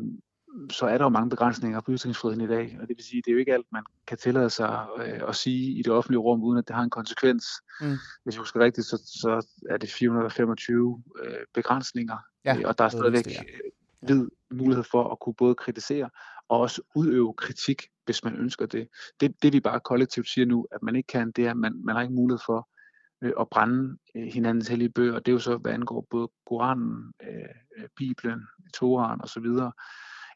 så 0.72 0.86
er 0.86 0.98
der 0.98 1.06
jo 1.06 1.10
mange 1.10 1.30
begrænsninger 1.30 1.82
på 1.82 1.92
ytringsfriheden 1.92 2.42
i 2.42 2.48
dag, 2.48 2.78
og 2.82 2.88
det 2.88 2.98
vil 2.98 3.06
sige, 3.06 3.22
det 3.26 3.28
er 3.28 3.34
jo 3.34 3.40
ikke 3.40 3.54
alt, 3.54 3.66
man 3.72 3.84
kan 4.08 4.18
tillade 4.18 4.50
sig 4.50 4.86
øh, 4.98 5.22
at 5.28 5.36
sige 5.36 5.80
i 5.80 5.82
det 5.82 5.94
offentlige 5.94 6.20
rum, 6.20 6.44
uden 6.44 6.58
at 6.58 6.68
det 6.68 6.76
har 6.76 6.84
en 6.84 6.90
konsekvens. 6.90 7.46
Mm. 7.82 7.98
Hvis 8.24 8.36
jeg 8.36 8.40
husker 8.40 8.60
rigtigt, 8.60 8.88
så, 8.88 8.98
så 8.98 9.48
er 9.70 9.78
det 9.78 9.90
425 9.90 11.04
øh, 11.24 11.34
begrænsninger, 11.54 12.18
ja, 12.46 12.58
øh, 12.58 12.64
og 12.66 12.78
der 12.78 12.84
er 12.84 12.90
stadigvæk 12.90 13.26
det, 13.26 13.32
ja. 13.32 13.44
vid 14.08 14.28
mulighed 14.52 14.84
for 14.84 15.12
at 15.12 15.20
kunne 15.20 15.36
både 15.36 15.56
kritisere 15.56 16.10
og 16.50 16.60
også 16.60 16.82
udøve 16.96 17.34
kritik, 17.34 17.82
hvis 18.06 18.24
man 18.24 18.36
ønsker 18.36 18.66
det. 18.66 18.88
Det, 19.20 19.44
det 19.44 19.54
vi 19.54 19.60
bare 19.60 19.80
kollektivt 19.80 20.30
siger 20.30 20.46
nu, 20.46 20.68
at 20.72 20.84
man 20.84 20.96
ikke 20.96 21.08
kan, 21.08 21.32
det 21.32 21.46
er, 21.46 21.52
at 21.52 21.58
man, 21.58 21.82
man 21.86 21.96
har 21.96 22.02
ikke 22.02 22.14
mulighed 22.14 22.40
for 22.46 22.70
øh, 23.22 23.34
at 23.40 23.50
brænde 23.50 23.98
øh, 24.16 24.24
hinandens 24.24 24.68
hellige 24.68 24.90
bøger, 24.90 25.14
og 25.14 25.26
det 25.26 25.32
er 25.32 25.34
jo 25.34 25.40
så, 25.40 25.58
hvad 25.58 25.72
angår 25.72 26.08
både 26.10 26.30
Koranen, 26.48 27.14
øh, 27.24 27.88
Bibelen, 27.98 28.42
Toran 28.74 29.22
osv., 29.22 29.46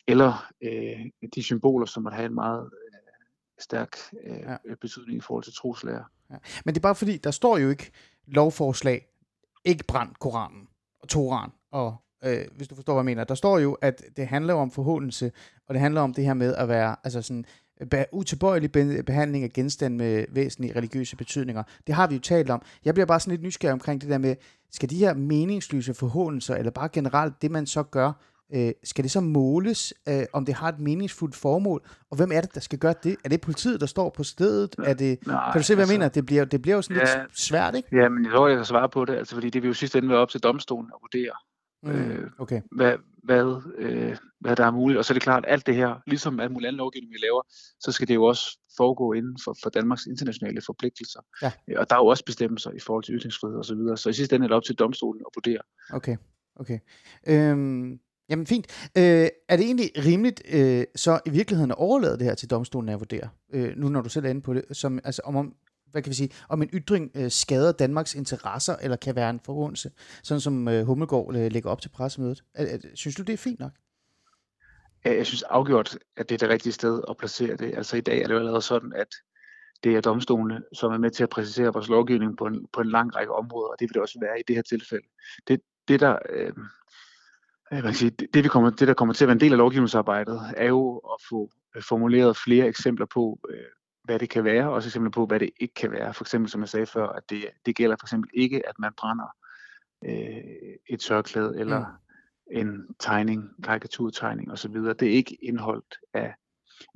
eller 0.08 0.48
øh, 0.62 1.30
de 1.36 1.44
symboler, 1.44 1.86
som 1.86 2.04
måtte 2.04 2.16
have 2.16 2.26
en 2.26 2.36
meget 2.36 2.64
øh, 2.64 3.00
stærk 3.60 3.98
øh, 4.24 4.40
ja. 4.40 4.58
betydning 4.82 5.18
i 5.18 5.22
forhold 5.22 5.44
til 5.44 5.54
troslærer. 5.54 6.04
Ja. 6.30 6.36
Men 6.66 6.74
det 6.74 6.80
er 6.80 6.82
bare 6.82 6.96
fordi, 6.96 7.18
der 7.18 7.32
står 7.32 7.58
jo 7.58 7.70
ikke 7.70 7.92
lovforslag, 8.28 9.08
ikke 9.66 9.84
brand 9.88 10.16
Koranen 10.20 10.68
og 11.00 11.08
Toran, 11.08 11.50
og 11.72 11.96
øh, 12.24 12.46
hvis 12.56 12.68
du 12.68 12.76
forstår, 12.76 12.94
hvad 12.94 13.02
jeg 13.02 13.06
mener. 13.06 13.24
Der 13.24 13.36
står 13.36 13.60
jo, 13.60 13.74
at 13.74 14.04
det 14.18 14.28
handler 14.28 14.54
om 14.54 14.72
forhåndelse, 14.72 15.32
og 15.68 15.74
det 15.74 15.82
handler 15.82 16.02
om 16.02 16.14
det 16.14 16.26
her 16.26 16.34
med 16.34 16.56
at 16.56 16.68
være 16.68 16.96
altså 17.04 17.22
sådan, 17.22 17.46
utilbøjelig 18.12 18.72
behandling 19.06 19.44
af 19.44 19.50
genstand 19.50 19.96
med 19.96 20.26
væsentlige 20.30 20.76
religiøse 20.76 21.16
betydninger. 21.16 21.64
Det 21.88 21.96
har 21.96 22.08
vi 22.08 22.16
jo 22.16 22.22
talt 22.22 22.50
om. 22.50 22.62
Jeg 22.86 22.94
bliver 22.94 23.06
bare 23.06 23.20
sådan 23.20 23.32
lidt 23.32 23.42
nysgerrig 23.42 23.74
omkring 23.74 24.02
det 24.02 24.10
der 24.10 24.18
med, 24.18 24.36
skal 24.72 24.90
de 24.90 24.98
her 24.98 25.14
meningsløse 25.14 25.94
forhåndelser, 25.94 26.56
eller 26.56 26.72
bare 26.72 26.90
generelt 26.90 27.42
det, 27.42 27.52
man 27.52 27.66
så 27.66 27.84
gør, 27.84 28.12
øh, 28.54 28.72
skal 28.84 29.04
det 29.04 29.12
så 29.12 29.22
måles, 29.22 29.94
øh, 30.10 30.26
om 30.34 30.46
det 30.46 30.56
har 30.56 30.70
et 30.70 30.80
meningsfuldt 30.80 31.36
formål? 31.36 31.82
Og 32.12 32.18
hvem 32.18 32.32
er 32.32 32.42
det, 32.42 32.56
der 32.56 32.62
skal 32.62 32.80
gøre 32.80 32.94
det? 33.04 33.16
Er 33.26 33.30
det 33.30 33.42
politiet, 33.42 33.82
der 33.82 33.86
står 33.86 34.10
på 34.10 34.24
stedet? 34.24 34.76
Er 34.84 34.94
det, 34.94 35.28
Nej, 35.28 35.52
kan 35.52 35.60
du 35.60 35.64
se, 35.64 35.76
hvad 35.76 35.84
altså, 35.84 35.94
jeg 35.94 36.00
mener? 36.00 36.10
Det 36.10 36.26
bliver, 36.26 36.46
det 36.46 36.62
bliver 36.62 36.76
jo 36.76 36.82
sådan 36.82 36.98
ja, 36.98 37.22
lidt 37.22 37.40
svært, 37.40 37.76
ikke? 37.76 37.90
Ja, 37.98 38.10
men 38.10 38.26
jeg 38.26 38.34
tror, 38.34 38.48
jeg 38.48 38.58
kan 38.58 38.66
svare 38.66 38.90
på 38.90 39.06
det, 39.06 39.16
altså, 39.16 39.36
fordi 39.36 39.50
det 39.50 39.62
vil 39.62 39.68
jo 39.68 39.74
sidst 39.74 39.96
ende 39.96 40.10
være 40.10 40.18
op 40.18 40.30
til 40.30 40.44
domstolen 40.44 40.92
at 40.96 41.00
vurdere, 41.02 41.34
mm, 41.84 42.12
øh, 42.12 42.30
okay. 42.40 42.62
hvad, 42.72 42.94
hvad, 43.24 43.62
øh, 43.78 44.18
hvad 44.40 44.56
der 44.56 44.66
er 44.66 44.72
muligt. 44.72 44.98
Og 44.98 45.06
så 45.06 45.14
er 45.14 45.16
det 45.16 45.24
klart, 45.24 45.46
at 45.46 45.52
alt 45.52 45.68
det 45.68 45.76
her, 45.76 45.96
ligesom 46.08 46.40
al 46.40 46.52
mulig 46.52 46.68
anden 46.68 46.78
lovgivning, 46.78 47.14
vi 47.14 47.18
laver, 47.26 47.42
så 47.80 47.92
skal 47.92 48.08
det 48.08 48.16
jo 48.16 48.24
også 48.24 48.60
foregå 48.78 49.14
inden 49.14 49.38
for, 49.44 49.56
for 49.64 49.70
Danmarks 49.70 50.06
internationale 50.06 50.62
forpligtelser. 50.66 51.20
Ja. 51.42 51.52
Og 51.78 51.90
der 51.90 51.96
er 51.96 52.00
jo 52.00 52.06
også 52.06 52.26
bestemmelser 52.26 52.72
i 52.72 52.80
forhold 52.80 53.04
til 53.04 53.16
ytringsfrihed 53.16 53.58
osv. 53.58 53.64
Så, 53.64 53.76
videre. 53.76 53.98
så 53.98 54.10
i 54.10 54.14
sidste 54.14 54.36
ende 54.36 54.46
er 54.46 54.48
det 54.48 54.56
op 54.56 54.64
til 54.64 54.76
domstolen 54.76 55.22
at 55.26 55.32
vurdere. 55.36 55.62
Okay, 55.94 56.18
okay. 56.56 56.80
Øhm, 57.28 58.00
Jamen 58.30 58.48
fint. 58.48 58.90
Øh, 58.98 59.28
er 59.50 59.58
det 59.58 59.66
egentlig 59.66 59.92
rimeligt 60.06 60.42
øh, 60.50 60.84
så 60.96 61.20
i 61.26 61.30
virkeligheden 61.30 61.72
at 61.72 61.78
overlade 61.78 62.18
det 62.18 62.26
her 62.26 62.36
til 62.36 62.50
domstolen 62.50 62.90
at 62.90 63.00
vurdere, 63.00 63.30
øh, 63.54 63.78
nu 63.78 63.90
når 63.90 64.02
du 64.02 64.10
selv 64.10 64.26
er 64.26 64.30
inde 64.30 64.42
på 64.42 64.54
det, 64.54 64.66
som, 64.72 65.00
altså, 65.04 65.22
om, 65.26 65.36
om, 65.36 65.56
hvad 65.92 66.02
kan 66.02 66.10
vi 66.10 66.16
sige, 66.16 66.30
om 66.50 66.62
en 66.62 66.70
ytring 66.74 67.12
øh, 67.16 67.32
skader 67.32 67.72
Danmarks 67.72 68.16
interesser, 68.16 68.76
eller 68.82 68.98
kan 68.98 69.16
være 69.16 69.30
en 69.30 69.40
forhåndelse, 69.46 69.92
sådan 70.24 70.42
som 70.42 70.68
øh, 70.68 70.86
Hummelgaard 70.86 71.36
øh, 71.36 71.52
lægger 71.52 71.70
op 71.70 71.82
til 71.82 71.90
pressemødet. 71.90 72.44
Øh, 72.60 72.68
øh, 72.74 72.80
synes 72.94 73.16
du, 73.16 73.24
det 73.24 73.34
er 73.34 73.38
fint 73.38 73.60
nok? 73.60 73.72
Jeg 75.06 75.26
synes 75.26 75.44
afgjort, 75.44 75.98
at 76.18 76.30
det 76.30 76.36
er 76.36 76.40
det 76.40 76.50
rigtige 76.50 76.74
sted 76.74 77.02
at 77.10 77.18
placere 77.18 77.56
det. 77.56 77.76
Altså 77.78 77.98
i 77.98 78.02
dag 78.02 78.22
er 78.22 78.28
det 78.28 78.34
jo 78.34 78.40
allerede 78.40 78.62
sådan, 78.62 78.94
at 78.94 79.08
det 79.84 79.96
er 79.96 80.02
domstolene, 80.02 80.62
som 80.74 80.92
er 80.92 80.98
med 80.98 81.12
til 81.12 81.24
at 81.24 81.30
præcisere 81.30 81.74
vores 81.74 81.88
lovgivning 81.88 82.38
på 82.38 82.46
en, 82.46 82.68
på 82.74 82.82
en 82.82 82.90
lang 82.90 83.16
række 83.16 83.34
områder, 83.34 83.68
og 83.68 83.76
det 83.80 83.86
vil 83.90 83.94
det 83.94 84.02
også 84.02 84.20
være 84.20 84.40
i 84.40 84.44
det 84.48 84.56
her 84.56 84.64
tilfælde. 84.64 85.06
Det, 85.48 85.62
det 85.88 86.00
der... 86.00 86.18
Øh, 86.30 86.54
jeg 87.72 87.84
kan 87.84 87.94
sige, 87.94 88.10
det, 88.10 88.34
det, 88.34 88.44
vi 88.44 88.50
kommer, 88.50 88.70
det, 88.70 88.88
der 88.88 88.94
kommer 88.94 89.14
til 89.14 89.24
at 89.24 89.28
være 89.28 89.36
en 89.36 89.40
del 89.40 89.52
af 89.52 89.58
lovgivningsarbejdet, 89.58 90.42
er 90.58 90.68
jo 90.68 90.98
at 90.98 91.22
få 91.30 91.52
øh, 91.76 91.84
formuleret 91.84 92.38
flere 92.38 92.68
eksempler 92.68 93.06
på, 93.06 93.40
øh, 93.50 93.58
hvad 94.04 94.20
det 94.20 94.30
kan 94.30 94.44
være, 94.44 94.68
og 94.68 94.74
også 94.74 94.88
eksempler 94.88 95.12
på, 95.12 95.26
hvad 95.26 95.40
det 95.40 95.50
ikke 95.60 95.74
kan 95.74 95.92
være. 95.92 96.14
For 96.14 96.24
eksempel, 96.24 96.52
som 96.52 96.62
jeg 96.62 96.70
sagde 96.70 96.86
før, 96.86 97.08
at 97.08 97.24
det, 97.30 97.46
det 97.66 97.76
gælder 97.76 97.96
for 98.00 98.06
eksempel 98.06 98.30
ikke, 98.34 98.70
at 98.70 98.80
man 98.80 98.92
brænder 98.98 99.36
øh, 100.06 100.76
et 100.90 101.00
tørklæde 101.00 101.60
eller 101.60 101.80
mm. 101.80 102.58
en 102.58 102.86
tegning, 103.00 103.50
karikaturtegning 103.64 104.52
osv. 104.52 104.74
Det 104.74 105.04
er 105.04 105.12
ikke 105.12 105.38
indholdt 105.42 105.98
af, 106.14 106.34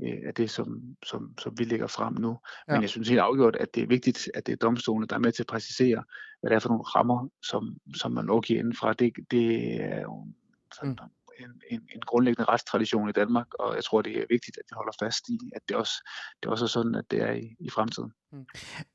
øh, 0.03 0.17
af 0.25 0.33
det, 0.33 0.49
som, 0.49 0.81
som, 1.05 1.33
som 1.37 1.59
vi 1.59 1.63
lægger 1.63 1.87
frem 1.87 2.13
nu. 2.13 2.39
Ja. 2.67 2.73
Men 2.73 2.81
jeg 2.81 2.89
synes 2.89 3.09
helt 3.09 3.21
afgjort, 3.21 3.55
at 3.55 3.75
det 3.75 3.83
er 3.83 3.87
vigtigt, 3.87 4.29
at 4.33 4.45
det 4.45 4.53
er 4.53 4.57
domstolene, 4.57 5.07
der 5.07 5.15
er 5.15 5.19
med 5.19 5.31
til 5.31 5.43
at 5.43 5.47
præcisere, 5.47 6.03
hvad 6.41 6.49
det 6.49 6.55
er 6.55 6.59
for 6.59 6.69
nogle 6.69 6.83
rammer, 6.83 7.27
som, 7.43 7.77
som 7.95 8.11
man 8.11 8.25
lovgiver 8.25 8.59
indenfra. 8.59 8.93
Det, 8.93 9.13
det 9.31 9.75
er 9.81 10.01
jo 10.01 10.27
sådan, 10.75 10.97
mm 11.01 11.21
en, 11.43 11.61
en, 11.69 11.81
en 11.95 12.01
grundlæggende 12.01 12.51
retstradition 12.51 13.09
i 13.09 13.11
Danmark, 13.11 13.47
og 13.59 13.75
jeg 13.75 13.83
tror, 13.83 14.01
det 14.01 14.17
er 14.17 14.25
vigtigt, 14.29 14.57
at 14.57 14.63
vi 14.69 14.73
holder 14.75 14.91
fast 14.99 15.29
i, 15.29 15.39
at 15.55 15.61
det 15.69 15.77
også, 15.77 16.09
det 16.43 16.51
også 16.51 16.65
er 16.65 16.69
sådan, 16.69 16.95
at 16.95 17.05
det 17.11 17.21
er 17.21 17.31
i, 17.31 17.55
i 17.59 17.69
fremtiden. 17.69 18.11
Mm. 18.31 18.45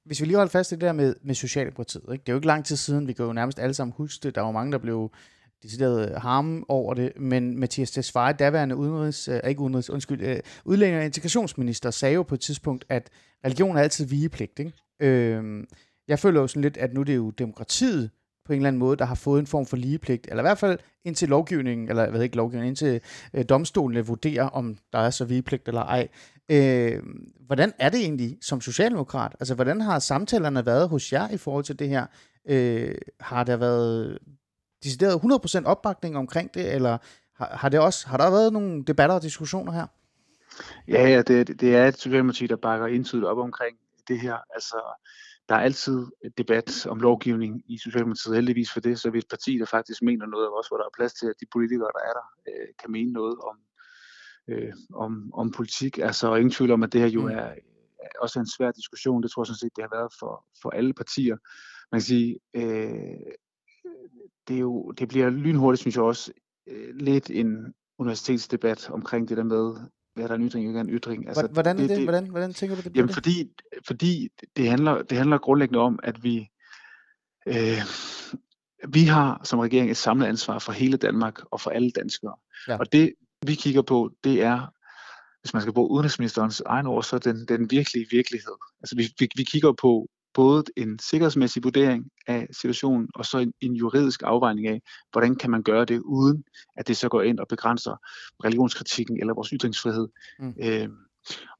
Hvis 0.04 0.20
vi 0.20 0.26
lige 0.26 0.36
holder 0.36 0.50
fast 0.50 0.72
i 0.72 0.74
det 0.74 0.80
der 0.80 0.92
med, 0.92 1.14
med 1.22 1.34
Socialdemokratiet, 1.34 2.04
ikke? 2.12 2.22
det 2.22 2.28
er 2.28 2.32
jo 2.32 2.38
ikke 2.38 2.46
lang 2.46 2.64
tid 2.64 2.76
siden, 2.76 3.08
vi 3.08 3.12
kan 3.12 3.24
jo 3.24 3.32
nærmest 3.32 3.58
alle 3.58 3.74
sammen 3.74 3.94
huske 3.96 4.22
det, 4.22 4.34
der 4.34 4.40
var 4.40 4.50
mange, 4.50 4.72
der 4.72 4.78
blev 4.78 5.12
decideret 5.62 6.20
harme 6.20 6.64
over 6.68 6.94
det, 6.94 7.12
men 7.16 7.60
Mathias 7.60 7.90
Tesfaye, 7.90 8.32
daværende 8.32 8.76
udenrigs, 8.76 9.28
øh, 9.28 9.40
ikke 9.48 9.60
udenrigs, 9.60 9.90
undskyld, 9.90 10.22
øh, 10.22 10.40
udlænding 10.64 10.98
og 10.98 11.04
integrationsminister, 11.04 11.90
sagde 11.90 12.14
jo 12.14 12.22
på 12.22 12.34
et 12.34 12.40
tidspunkt, 12.40 12.84
at 12.88 13.10
religion 13.44 13.76
er 13.76 13.80
altid 13.80 14.06
vigepligt. 14.06 14.58
Ikke? 14.58 14.72
Øh, 15.00 15.64
jeg 16.08 16.18
føler 16.18 16.40
jo 16.40 16.46
sådan 16.46 16.62
lidt, 16.62 16.76
at 16.76 16.94
nu 16.94 17.02
det 17.02 17.12
er 17.12 17.16
jo 17.16 17.30
demokratiet, 17.30 18.10
på 18.46 18.52
en 18.52 18.56
eller 18.56 18.68
anden 18.68 18.78
måde, 18.78 18.96
der 18.96 19.04
har 19.04 19.14
fået 19.14 19.40
en 19.40 19.46
form 19.46 19.66
for 19.66 19.76
ligepligt, 19.76 20.26
eller 20.30 20.42
i 20.42 20.46
hvert 20.46 20.58
fald 20.58 20.78
indtil 21.04 21.28
lovgivningen, 21.28 21.88
eller 21.88 22.02
jeg 22.02 22.12
ved 22.12 22.22
ikke 22.22 22.36
lovgivningen, 22.36 22.68
indtil 22.68 23.00
øh, 23.34 23.44
domstolene 23.48 24.06
vurderer, 24.06 24.48
om 24.48 24.76
der 24.92 24.98
er 24.98 25.10
så 25.10 25.24
vigepligt 25.24 25.68
eller 25.68 25.82
ej. 25.82 26.08
Øh, 26.48 27.02
hvordan 27.46 27.72
er 27.78 27.88
det 27.88 28.00
egentlig 28.00 28.38
som 28.42 28.60
socialdemokrat? 28.60 29.36
Altså, 29.40 29.54
hvordan 29.54 29.80
har 29.80 29.98
samtalerne 29.98 30.66
været 30.66 30.88
hos 30.88 31.12
jer 31.12 31.28
i 31.28 31.36
forhold 31.36 31.64
til 31.64 31.78
det 31.78 31.88
her? 31.88 32.06
Øh, 32.48 32.94
har 33.20 33.44
der 33.44 33.56
været 33.56 34.18
decideret 34.84 35.20
100% 35.64 35.64
opbakning 35.64 36.16
omkring 36.16 36.54
det, 36.54 36.74
eller 36.74 36.98
har, 37.36 37.56
har, 37.56 37.68
det 37.68 37.80
også, 37.80 38.08
har 38.08 38.16
der 38.16 38.30
været 38.30 38.52
nogle 38.52 38.84
debatter 38.84 39.14
og 39.16 39.22
diskussioner 39.22 39.72
her? 39.72 39.86
Ja, 40.88 41.08
ja 41.08 41.22
det, 41.22 41.60
det 41.60 41.76
er 41.76 41.88
et 41.88 41.98
Socialdemokrati, 41.98 42.46
der 42.46 42.56
bakker 42.56 42.86
indtydigt 42.86 43.26
op 43.26 43.38
omkring 43.38 43.76
det 44.08 44.20
her. 44.20 44.36
Altså, 44.54 44.76
der 45.48 45.54
er 45.54 45.60
altid 45.60 46.06
debat 46.38 46.86
om 46.86 47.00
lovgivning 47.00 47.62
i 47.66 47.78
Socialdemokratiet, 47.78 48.34
heldigvis 48.34 48.72
for 48.72 48.80
det, 48.80 49.00
så 49.00 49.10
vi 49.10 49.18
er 49.18 49.22
et 49.22 49.28
parti, 49.30 49.58
der 49.58 49.64
faktisk 49.64 50.02
mener 50.02 50.26
noget, 50.26 50.48
også 50.48 50.70
hvor 50.70 50.76
der 50.76 50.84
er 50.84 50.96
plads 50.96 51.14
til, 51.14 51.26
at 51.26 51.34
de 51.40 51.46
politikere, 51.52 51.90
der 51.94 52.08
er 52.08 52.12
der, 52.12 52.26
øh, 52.48 52.68
kan 52.80 52.90
mene 52.90 53.12
noget 53.12 53.38
om, 53.38 53.56
øh, 54.48 54.72
om, 54.94 55.30
om 55.34 55.50
politik. 55.50 55.98
Altså, 55.98 56.34
ingen 56.34 56.50
tvivl 56.50 56.70
om, 56.70 56.82
at 56.82 56.92
det 56.92 57.00
her 57.00 57.08
jo 57.08 57.22
mm. 57.22 57.28
er 57.28 57.54
også 58.20 58.40
en 58.40 58.48
svær 58.56 58.70
diskussion. 58.70 59.22
Det 59.22 59.30
tror 59.30 59.42
jeg 59.42 59.46
sådan 59.46 59.58
set, 59.58 59.76
det 59.76 59.84
har 59.84 59.96
været 59.96 60.12
for, 60.20 60.44
for 60.62 60.70
alle 60.70 60.94
partier. 60.94 61.36
Man 61.92 62.00
kan 62.00 62.06
sige, 62.06 62.38
øh, 62.54 63.32
det, 64.48 64.56
er 64.56 64.60
jo, 64.60 64.90
det 64.90 65.08
bliver 65.08 65.30
lynhurtigt, 65.30 65.80
synes 65.80 65.96
jeg 65.96 66.04
også, 66.04 66.32
øh, 66.66 66.94
lidt 66.94 67.30
en 67.30 67.74
universitetsdebat 67.98 68.90
omkring 68.90 69.28
det 69.28 69.36
der 69.36 69.44
med, 69.44 69.76
hvad 70.14 70.24
er 70.24 70.28
der 70.28 70.34
en 70.34 70.48
ytring, 70.48 70.66
ikke 70.68 70.80
en 70.80 70.90
ytring. 70.90 71.28
Altså, 71.28 71.46
hvordan, 71.46 71.78
det, 71.78 71.90
det, 71.90 72.02
hvordan, 72.02 72.30
hvordan 72.30 72.52
tænker 72.52 72.76
du 72.76 72.82
det? 72.82 72.96
Jamen, 72.96 73.08
det? 73.08 73.14
fordi, 73.14 73.52
fordi 73.86 74.28
det, 74.56 74.70
handler, 74.70 75.02
det 75.02 75.18
handler 75.18 75.38
grundlæggende 75.38 75.78
om, 75.78 75.98
at 76.02 76.24
vi, 76.24 76.48
øh, 77.46 77.82
vi 78.88 79.04
har 79.04 79.40
som 79.44 79.58
regering 79.58 79.90
et 79.90 79.96
samlet 79.96 80.26
ansvar 80.26 80.58
for 80.58 80.72
hele 80.72 80.96
Danmark 80.96 81.40
og 81.50 81.60
for 81.60 81.70
alle 81.70 81.90
danskere. 81.90 82.34
Ja. 82.68 82.78
Og 82.78 82.92
det, 82.92 83.12
vi 83.46 83.54
kigger 83.54 83.82
på, 83.82 84.10
det 84.24 84.42
er, 84.42 84.66
hvis 85.40 85.52
man 85.52 85.62
skal 85.62 85.74
bruge 85.74 85.90
udenrigsministerens 85.90 86.62
egen 86.66 86.86
ord, 86.86 87.02
så 87.02 87.18
den, 87.18 87.46
den 87.48 87.70
virkelige 87.70 88.06
virkelighed. 88.10 88.54
Altså 88.80 88.96
vi, 88.96 89.02
vi, 89.18 89.28
vi 89.36 89.44
kigger 89.44 89.72
på 89.72 90.08
både 90.34 90.64
en 90.76 90.98
sikkerhedsmæssig 90.98 91.64
vurdering 91.64 92.04
af 92.26 92.48
situationen, 92.52 93.08
og 93.14 93.24
så 93.24 93.38
en, 93.38 93.52
en 93.60 93.74
juridisk 93.74 94.22
afvejning 94.24 94.66
af, 94.66 94.80
hvordan 95.12 95.36
kan 95.36 95.50
man 95.50 95.62
gøre 95.62 95.84
det, 95.84 96.00
uden 96.00 96.44
at 96.76 96.88
det 96.88 96.96
så 96.96 97.08
går 97.08 97.22
ind 97.22 97.38
og 97.38 97.46
begrænser 97.48 97.96
religionskritikken 98.44 99.20
eller 99.20 99.34
vores 99.34 99.48
ytringsfrihed. 99.48 100.08
Mm. 100.38 100.54
Øh, 100.62 100.88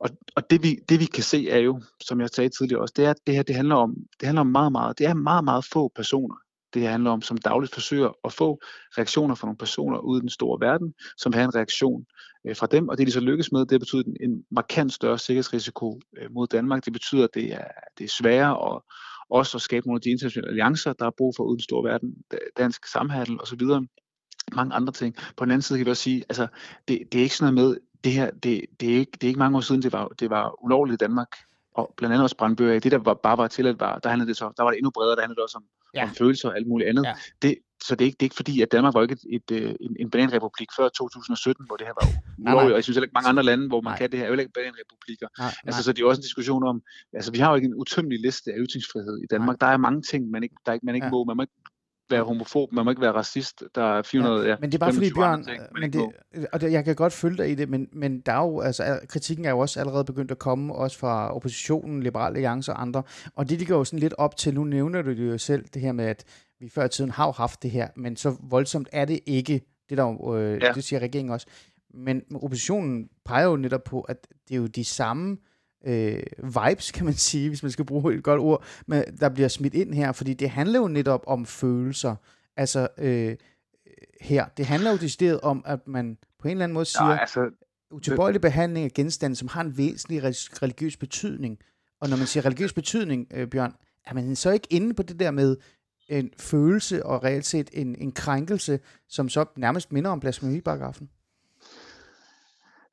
og, 0.00 0.11
og 0.37 0.50
det, 0.50 0.62
vi, 0.62 0.78
det 0.88 1.00
vi 1.00 1.04
kan 1.04 1.23
se 1.23 1.50
er 1.50 1.58
jo, 1.58 1.80
som 2.00 2.20
jeg 2.20 2.28
sagde 2.28 2.49
tidligere 2.49 2.80
også, 2.80 2.94
det 2.96 3.04
er, 3.04 3.11
at 3.11 3.16
det 3.26 3.35
her 3.35 3.42
det 3.42 3.56
handler 3.56 3.75
om, 3.75 3.94
det 4.20 4.26
handler 4.26 4.40
om 4.40 4.46
meget, 4.46 4.73
meget, 4.73 4.99
det 4.99 5.06
er 5.06 5.14
meget, 5.14 5.44
meget 5.44 5.64
få 5.64 5.88
personer, 5.96 6.37
det 6.75 6.88
handler 6.88 7.11
om, 7.11 7.23
som 7.23 7.38
dagligt 7.38 7.75
forsøger 7.75 8.11
at 8.25 8.32
få 8.32 8.58
reaktioner 8.99 9.35
fra 9.35 9.46
nogle 9.46 9.58
personer 9.58 9.99
ude 9.99 10.18
i 10.18 10.20
den 10.20 10.28
store 10.28 10.66
verden, 10.66 10.94
som 11.18 11.32
har 11.32 11.44
en 11.44 11.54
reaktion 11.54 12.04
øh, 12.46 12.56
fra 12.56 12.66
dem, 12.66 12.88
og 12.88 12.99
det 12.99 13.06
de 13.06 13.12
så 13.12 13.20
lykkes 13.20 13.52
med, 13.52 13.66
det 13.66 13.80
betyder 13.80 14.02
en, 14.02 14.16
en 14.20 14.44
markant 14.50 14.92
større 14.92 15.18
sikkerhedsrisiko 15.18 16.00
øh, 16.18 16.30
mod 16.30 16.46
Danmark. 16.46 16.85
Det 16.85 16.92
betyder, 16.92 17.25
at 17.25 17.35
det 17.35 17.54
er, 17.54 17.68
det 17.99 18.04
er 18.04 18.08
sværere 18.08 18.75
at, 18.75 18.82
også 19.30 19.56
at 19.56 19.62
skabe 19.62 19.87
nogle 19.87 19.99
af 19.99 20.02
de 20.02 20.11
internationale 20.11 20.49
alliancer, 20.49 20.92
der 20.92 21.06
er 21.06 21.11
brug 21.18 21.35
for 21.37 21.44
uden 21.44 21.58
den 21.58 21.62
store 21.62 21.90
verden, 21.90 22.14
dansk 22.56 22.87
samhandel 22.87 23.40
osv., 23.40 23.62
mange 24.52 24.75
andre 24.75 24.92
ting. 24.92 25.14
På 25.37 25.44
den 25.44 25.50
anden 25.50 25.62
side 25.62 25.78
kan 25.78 25.87
vi 25.87 25.90
også 25.90 26.02
sige, 26.02 26.25
altså, 26.28 26.46
det, 26.88 26.99
det 27.12 27.18
er 27.18 27.23
ikke 27.23 27.37
sådan 27.37 27.54
noget 27.54 27.68
med, 27.68 27.76
det 28.06 28.14
her, 28.14 28.30
det, 28.30 28.64
det, 28.80 28.94
er 28.94 28.98
ikke, 28.98 29.12
det 29.12 29.25
er 29.25 29.28
ikke 29.28 29.38
mange 29.38 29.56
år 29.56 29.60
siden, 29.60 29.82
det 29.82 29.92
var, 29.92 30.08
det 30.08 30.30
var 30.30 30.64
ulovligt 30.64 31.02
i 31.02 31.02
Danmark, 31.04 31.28
og 31.75 31.94
blandt 31.96 32.12
andet 32.12 32.22
også 32.22 32.36
brandbøger. 32.36 32.80
Det, 32.80 32.92
der 32.92 32.98
var, 32.98 33.14
bare 33.14 33.38
var 33.38 33.48
tilladt, 33.48 33.80
var, 33.80 33.98
der 33.98 34.08
handlede 34.08 34.28
det 34.28 34.36
så, 34.36 34.52
der 34.56 34.62
var 34.62 34.70
det 34.70 34.78
endnu 34.78 34.90
bredere, 34.90 35.16
der 35.16 35.22
handlede 35.22 35.36
det 35.36 35.42
også 35.42 35.58
om, 35.58 35.64
ja. 35.94 36.02
om 36.02 36.10
følelser 36.18 36.48
og 36.48 36.56
alt 36.56 36.66
muligt 36.66 36.88
andet. 36.88 37.04
Ja. 37.04 37.14
Det, 37.42 37.58
så 37.82 37.94
det 37.94 38.04
er, 38.04 38.06
ikke, 38.06 38.16
det 38.20 38.22
er 38.22 38.26
ikke 38.30 38.36
fordi, 38.36 38.62
at 38.62 38.72
Danmark 38.72 38.94
var 38.94 39.02
ikke 39.02 39.16
et, 39.20 39.25
et, 39.36 39.48
øh, 39.62 39.75
en, 39.80 39.96
en 40.00 40.10
bananrepublik 40.10 40.68
før 40.76 40.88
2017, 40.88 41.66
hvor 41.66 41.76
det 41.76 41.86
her 41.86 41.94
var 42.00 42.06
ulovligt, 42.38 42.72
og 42.72 42.76
jeg 42.76 42.84
synes 42.84 42.96
heller 42.96 43.06
ikke 43.06 43.18
mange 43.20 43.28
andre 43.28 43.42
lande, 43.42 43.68
hvor 43.68 43.80
man 43.80 43.90
nej. 43.90 43.98
kan 43.98 44.10
det 44.10 44.18
her, 44.18 44.26
er 44.26 44.30
jo 44.32 44.38
ikke 44.38 44.52
bananrepublikker. 44.58 45.28
Nej, 45.38 45.52
altså, 45.66 45.82
så 45.82 45.92
det 45.92 46.02
er 46.02 46.06
også 46.06 46.20
en 46.20 46.28
diskussion 46.28 46.62
om, 46.72 46.82
altså 47.12 47.32
vi 47.32 47.38
har 47.38 47.48
jo 47.50 47.56
ikke 47.56 47.66
en 47.72 47.75
utømmelig 47.75 48.20
liste 48.20 48.52
af 48.52 48.56
ytringsfrihed 48.58 49.16
i 49.25 49.26
Danmark. 49.30 49.56
Nej. 49.60 49.68
Der 49.68 49.75
er 49.75 49.76
mange 49.76 50.02
ting, 50.02 50.30
man 50.30 50.42
ikke, 50.42 50.56
der 50.66 50.72
ikke, 50.72 50.86
man 50.86 50.94
ikke 50.94 51.06
ja. 51.06 51.10
må. 51.10 51.25
Man 51.25 51.36
må 51.36 51.42
ikke 51.42 51.54
være 52.10 52.22
homofob, 52.22 52.72
man 52.72 52.84
må 52.84 52.90
ikke 52.90 53.02
være 53.02 53.12
racist. 53.12 53.64
Der 53.75 53.98
er 53.98 54.02
400, 54.02 54.42
ja, 54.42 54.48
ja, 54.48 54.56
Men 54.60 54.72
det 54.72 54.75
er 54.75 54.78
bare 54.78 54.92
fordi, 54.92 55.12
Bjørn, 55.14 55.44
ting, 55.44 55.62
men 55.80 55.92
det, 55.92 56.12
og 56.52 56.60
det, 56.60 56.72
jeg 56.72 56.84
kan 56.84 56.94
godt 56.94 57.12
følge 57.12 57.36
dig 57.36 57.50
i 57.50 57.54
det, 57.54 57.68
men, 57.68 57.88
men 57.92 58.20
der 58.20 58.32
er 58.32 58.42
jo, 58.42 58.60
altså, 58.60 59.00
kritikken 59.08 59.44
er 59.44 59.50
jo 59.50 59.58
også 59.58 59.80
allerede 59.80 60.04
begyndt 60.04 60.30
at 60.30 60.38
komme, 60.38 60.75
også 60.75 60.98
fra 60.98 61.34
oppositionen, 61.34 62.02
Liberale 62.02 62.36
Alliance 62.36 62.72
og 62.72 62.82
andre, 62.82 63.02
og 63.34 63.48
det 63.48 63.58
ligger 63.58 63.76
jo 63.76 63.84
sådan 63.84 63.98
lidt 63.98 64.14
op 64.18 64.36
til, 64.36 64.54
nu 64.54 64.64
nævner 64.64 65.02
du 65.02 65.10
det 65.10 65.32
jo 65.32 65.38
selv, 65.38 65.64
det 65.75 65.82
her 65.82 65.92
med, 65.92 66.04
at 66.04 66.25
vi 66.60 66.68
før 66.68 66.84
i 66.84 66.88
tiden 66.88 67.10
har 67.10 67.26
jo 67.26 67.32
haft 67.32 67.62
det 67.62 67.70
her, 67.70 67.88
men 67.96 68.16
så 68.16 68.36
voldsomt 68.50 68.88
er 68.92 69.04
det 69.04 69.20
ikke, 69.26 69.60
det, 69.90 69.98
der, 69.98 70.32
øh, 70.34 70.58
ja. 70.62 70.72
det 70.72 70.84
siger 70.84 71.00
regeringen 71.00 71.32
også. 71.32 71.46
Men 71.94 72.22
oppositionen 72.34 73.08
peger 73.25 73.46
jo 73.46 73.56
netop 73.56 73.84
på, 73.84 74.00
at 74.00 74.26
det 74.48 74.54
er 74.54 74.58
jo 74.58 74.66
de 74.66 74.84
samme 74.84 75.36
øh, 75.87 76.23
vibes, 76.42 76.90
kan 76.90 77.04
man 77.04 77.14
sige, 77.14 77.49
hvis 77.49 77.62
man 77.62 77.73
skal 77.73 77.85
bruge 77.85 78.14
et 78.14 78.23
godt 78.23 78.40
ord, 78.40 78.64
men 78.87 79.04
der 79.21 79.28
bliver 79.28 79.49
smidt 79.49 79.75
ind 79.75 79.95
her, 79.95 80.12
fordi 80.12 80.35
det 80.35 80.50
handler 80.50 80.80
jo 80.80 80.88
netop 80.88 81.25
om 81.26 81.47
følelser. 81.47 82.16
Altså 82.56 82.88
øh, 82.99 83.37
her, 84.21 84.47
det 84.56 84.66
handler 84.66 84.90
jo 84.90 84.97
decideret 84.97 85.40
om, 85.40 85.62
at 85.66 85.88
man 85.88 86.18
på 86.38 86.49
en 86.49 86.52
eller 86.52 86.64
anden 86.64 86.75
måde 86.75 86.85
siger, 86.85 87.11
ja, 87.11 87.16
altså, 87.16 87.50
utilbøjelig 87.90 88.40
behandling 88.40 88.85
af 88.85 88.92
genstande, 88.92 89.37
som 89.37 89.49
har 89.49 89.61
en 89.61 89.78
væsentlig 89.78 90.23
religiøs 90.62 90.97
betydning. 90.97 91.59
Og 92.00 92.09
når 92.09 92.16
man 92.16 92.26
siger 92.26 92.47
religiøs 92.47 92.73
betydning, 92.73 93.26
øh, 93.35 93.49
Bjørn, 93.49 93.75
er 94.06 94.14
man 94.14 94.37
så 94.37 94.50
ikke 94.50 94.68
inde 94.71 94.95
på 94.95 95.02
det 95.02 95.21
der 95.21 95.30
med 95.30 95.56
en 96.09 96.30
følelse 96.38 97.06
og 97.06 97.25
reelt 97.25 97.47
set 97.47 97.71
en, 97.73 97.95
en 97.99 98.12
krænkelse, 98.12 98.80
som 99.09 99.28
så 99.28 99.45
nærmest 99.56 99.92
minder 99.92 100.11
om 100.11 100.21
blasfemiparagrafen? 100.21 101.11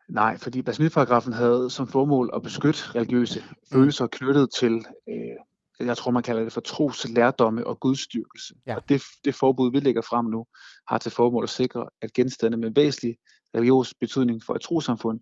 Nej, 0.10 0.38
fordi 0.38 0.62
blasfemiparagrafen 0.62 1.34
havde 1.34 1.70
som 1.70 1.88
formål 1.88 2.30
at 2.36 2.42
beskytte 2.42 2.80
religiøse 2.96 3.44
følelser 3.74 4.08
knyttet 4.08 4.50
til, 4.54 4.86
øh, 5.10 5.88
jeg 5.88 5.98
tror 5.98 6.12
man 6.12 6.24
kalder 6.24 6.44
det 6.44 6.54
for 6.54 6.62
tros, 6.62 7.10
lærdomme 7.10 7.68
og 7.68 7.80
gudstyrkelse. 7.80 8.54
Ja. 8.68 8.76
Og 8.76 8.90
det, 8.90 9.02
det 9.26 9.36
forbud, 9.36 9.72
vi 9.72 9.80
lægger 9.80 10.02
frem 10.02 10.26
nu, 10.26 10.46
har 10.88 10.98
til 10.98 11.12
formål 11.12 11.44
at 11.44 11.50
sikre, 11.50 11.90
at 12.02 12.14
genstande 12.14 12.58
med 12.58 12.72
væsentlig 12.76 13.18
religiøs 13.56 13.94
betydning 14.00 14.44
for 14.44 14.56
et 14.56 14.62
trosamfund 14.62 15.20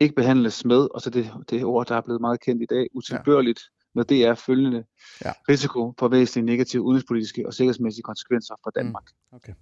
ikke 0.00 0.14
behandles 0.14 0.64
med, 0.64 0.88
og 0.94 1.00
så 1.00 1.10
det, 1.10 1.32
det 1.50 1.64
ord, 1.64 1.86
der 1.86 1.96
er 1.96 2.00
blevet 2.00 2.20
meget 2.20 2.40
kendt 2.40 2.62
i 2.62 2.66
dag, 2.66 2.86
utilbørligt, 2.94 3.60
ja. 3.60 3.88
med 3.94 4.04
det 4.04 4.24
er 4.24 4.34
følgende 4.34 4.84
ja. 5.24 5.32
risiko 5.48 5.94
for 5.98 6.08
væsentlige 6.08 6.46
negative 6.46 6.82
udenrigspolitiske 6.82 7.46
og 7.46 7.54
sikkerhedsmæssige 7.54 8.02
konsekvenser 8.02 8.54
for. 8.64 8.70
Danmark. 8.70 9.04
Mm. 9.32 9.36
Okay. 9.36 9.52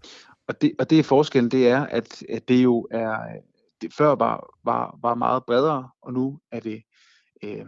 Og, 0.49 0.63
det, 0.63 0.73
og 0.79 0.91
det 0.91 0.99
er 0.99 1.03
forskellen, 1.03 1.51
det 1.51 1.69
er, 1.69 1.87
at, 1.87 2.23
at 2.29 2.49
det 2.49 2.65
jo 2.65 2.89
er 2.91 3.17
det 3.81 3.95
før 3.95 4.15
var, 4.15 4.55
var, 4.65 4.99
var 5.03 5.15
meget 5.15 5.45
bredere, 5.45 5.91
og 6.03 6.13
nu 6.13 6.41
er 6.53 6.61
det, 6.61 6.83
øh, 7.45 7.67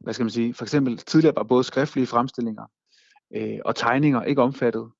hvad 0.00 0.14
skal 0.14 0.24
man 0.24 0.30
sige, 0.30 0.54
for 0.54 0.64
eksempel 0.64 0.98
tidligere 0.98 1.36
var 1.36 1.42
både 1.42 1.64
skriftlige 1.64 2.06
fremstillinger 2.06 2.66
øh, 3.36 3.58
og 3.64 3.76
tegninger 3.76 4.22
ikke 4.22 4.42
omfattet, 4.42 4.90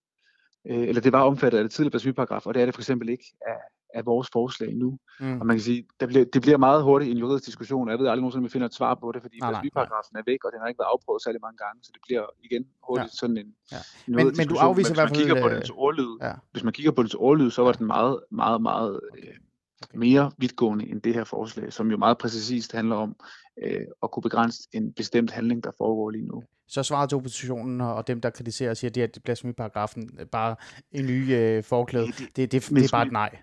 øh, 0.71 0.89
eller 0.89 1.03
det 1.03 1.13
var 1.13 1.23
omfattet 1.23 1.59
af 1.59 1.65
det 1.65 1.73
tidligere 1.73 1.91
blasfemiparagraf, 1.91 2.47
og 2.47 2.55
det 2.55 2.63
er 2.63 2.67
det 2.67 2.75
for 2.75 2.81
eksempel 2.81 3.09
ikke 3.09 3.25
af, 3.47 3.61
af 3.95 4.07
vores 4.07 4.29
forslag 4.33 4.75
nu. 4.75 4.99
Mm. 5.21 5.41
Og 5.41 5.47
man 5.47 5.57
kan 5.57 5.63
sige, 5.63 5.87
der 6.01 6.07
bliver, 6.07 6.25
det 6.25 6.43
bliver 6.43 6.59
meget 6.59 6.83
hurtigt 6.83 7.11
en 7.11 7.19
juridisk 7.19 7.47
diskussion, 7.47 7.89
og 7.89 7.93
jeg 7.93 7.99
ved 7.99 8.07
aldrig 8.07 8.23
nogensinde, 8.23 8.41
om 8.41 8.45
vi 8.45 8.51
finder 8.51 8.67
et 8.67 8.75
svar 8.75 8.95
på 8.95 9.13
det, 9.13 9.23
fordi 9.23 9.37
blasfemiparagrafen 9.41 10.17
er 10.17 10.23
væk, 10.27 10.45
og 10.45 10.53
den 10.53 10.61
har 10.61 10.69
ikke 10.69 10.79
været 10.79 10.93
afprøvet 10.95 11.23
særlig 11.23 11.41
mange 11.41 11.59
gange, 11.65 11.79
så 11.83 11.91
det 11.95 12.01
bliver 12.07 12.27
igen 12.43 12.65
hurtigt 12.87 13.13
ja. 13.15 13.19
sådan 13.21 13.37
en, 13.37 13.55
ja. 13.73 13.81
en 14.07 14.15
men, 14.17 14.27
men 14.39 14.49
du 14.49 14.57
afviser 14.57 14.95
men, 14.95 15.01
hvis 15.01 15.11
man 15.11 15.19
kigger 15.19 15.43
på 15.43 15.49
dens 15.49 15.71
ordlyd, 15.71 16.13
ja. 16.23 16.33
hvis 16.53 16.65
man 16.65 16.73
kigger 16.73 16.93
på 16.93 17.03
dens 17.03 17.15
ordlyd, 17.15 17.51
så 17.51 17.63
var 17.63 17.73
den 17.73 17.87
meget, 17.87 18.17
meget, 18.31 18.63
meget 18.63 19.01
øh, 19.19 19.35
okay. 19.83 19.99
mere 19.99 20.31
vidtgående 20.39 20.89
end 20.89 21.03
det 21.03 21.15
her 21.15 21.25
forslag, 21.25 21.73
som 21.73 21.91
jo 21.91 21.97
meget 21.97 22.19
præcist 22.19 22.73
handler 22.73 22.97
om 22.97 23.17
øh, 23.63 23.81
at 24.03 24.11
kunne 24.11 24.23
begrænse 24.23 24.69
en 24.73 24.93
bestemt 24.93 25.31
handling, 25.31 25.65
der 25.65 25.71
foregår 25.79 26.11
lige 26.11 26.27
nu. 26.27 26.43
så 26.69 26.83
svarer 26.83 27.07
til 27.07 27.17
oppositionen 27.17 27.81
og 27.81 28.07
dem, 28.07 28.21
der 28.21 28.31
kritiserer 28.31 28.71
og 28.71 28.77
siger, 28.77 28.89
at 28.91 28.95
det 28.95 29.17
er 29.17 29.21
blasfemiparagrafen 29.25 30.11
bare 30.33 30.57
en 30.93 31.07
ny 31.07 31.35
øh, 31.35 31.65
forklæde. 31.65 32.07
Det, 32.07 32.19
det, 32.19 32.37
det, 32.37 32.53
det, 32.53 32.71
det 32.71 32.85
er 32.85 32.89
bare 32.93 33.07
et 33.07 33.13
nej. 33.13 33.39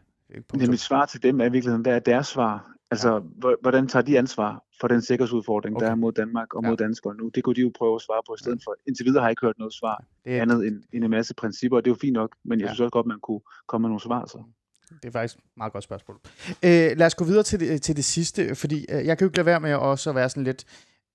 Det 0.53 0.70
mit 0.70 0.79
svar 0.79 1.06
til 1.06 1.24
dem 1.24 1.41
er 1.41 1.46
i 1.46 1.51
virkeligheden, 1.51 1.82
hvad 1.82 1.96
er 1.96 2.00
deres 2.00 2.27
svar? 2.27 2.72
Altså, 2.91 3.13
ja. 3.44 3.53
hvordan 3.62 3.88
tager 3.88 4.03
de 4.03 4.17
ansvar 4.17 4.63
for 4.82 4.88
den 4.88 5.01
sikkerhedsudfordring, 5.01 5.75
okay. 5.75 5.86
der 5.86 5.91
er 5.91 5.96
mod 5.96 6.12
Danmark 6.12 6.53
og 6.53 6.63
mod 6.63 6.77
ja. 6.79 6.84
danskere 6.84 7.15
nu? 7.15 7.29
Det 7.36 7.44
kunne 7.44 7.56
de 7.56 7.62
jo 7.62 7.72
prøve 7.77 7.96
at 7.96 8.01
svare 8.01 8.22
på 8.27 8.36
i 8.36 8.38
stedet 8.38 8.62
for. 8.63 8.75
Indtil 8.88 9.06
videre 9.06 9.22
har 9.22 9.27
jeg 9.27 9.32
ikke 9.32 9.46
hørt 9.46 9.60
noget 9.60 9.74
svar 9.74 10.03
det 10.25 10.38
er... 10.38 10.41
andet 10.41 10.67
end, 10.67 10.84
end 10.94 11.03
en 11.03 11.10
masse 11.10 11.34
principper, 11.34 11.77
og 11.77 11.86
det 11.86 11.91
er 11.91 11.96
jo 11.96 12.00
fint 12.01 12.13
nok, 12.13 12.36
men 12.44 12.60
jeg 12.60 12.65
ja. 12.65 12.70
synes 12.70 12.79
også 12.79 12.89
godt, 12.89 13.06
man 13.06 13.20
kunne 13.20 13.41
komme 13.67 13.84
med 13.84 13.89
nogle 13.89 14.01
svar 14.01 14.25
så. 14.25 14.44
Det 14.89 15.08
er 15.08 15.12
faktisk 15.12 15.38
et 15.38 15.44
meget 15.58 15.74
godt 15.74 15.84
spørgsmål. 15.84 16.20
Øh, 16.63 16.98
lad 16.98 17.06
os 17.06 17.15
gå 17.15 17.25
videre 17.25 17.44
til 17.44 17.60
det, 17.60 17.82
til 17.82 17.96
det 17.96 18.06
sidste, 18.06 18.56
fordi 18.56 18.86
øh, 18.89 19.06
jeg 19.06 19.17
kan 19.17 19.25
jo 19.25 19.29
ikke 19.29 19.38
lade 19.38 19.46
være 19.46 19.60
med 19.60 19.72
at 19.72 19.79
også 19.79 20.12
være 20.12 20.29
sådan 20.29 20.44
lidt, 20.44 20.65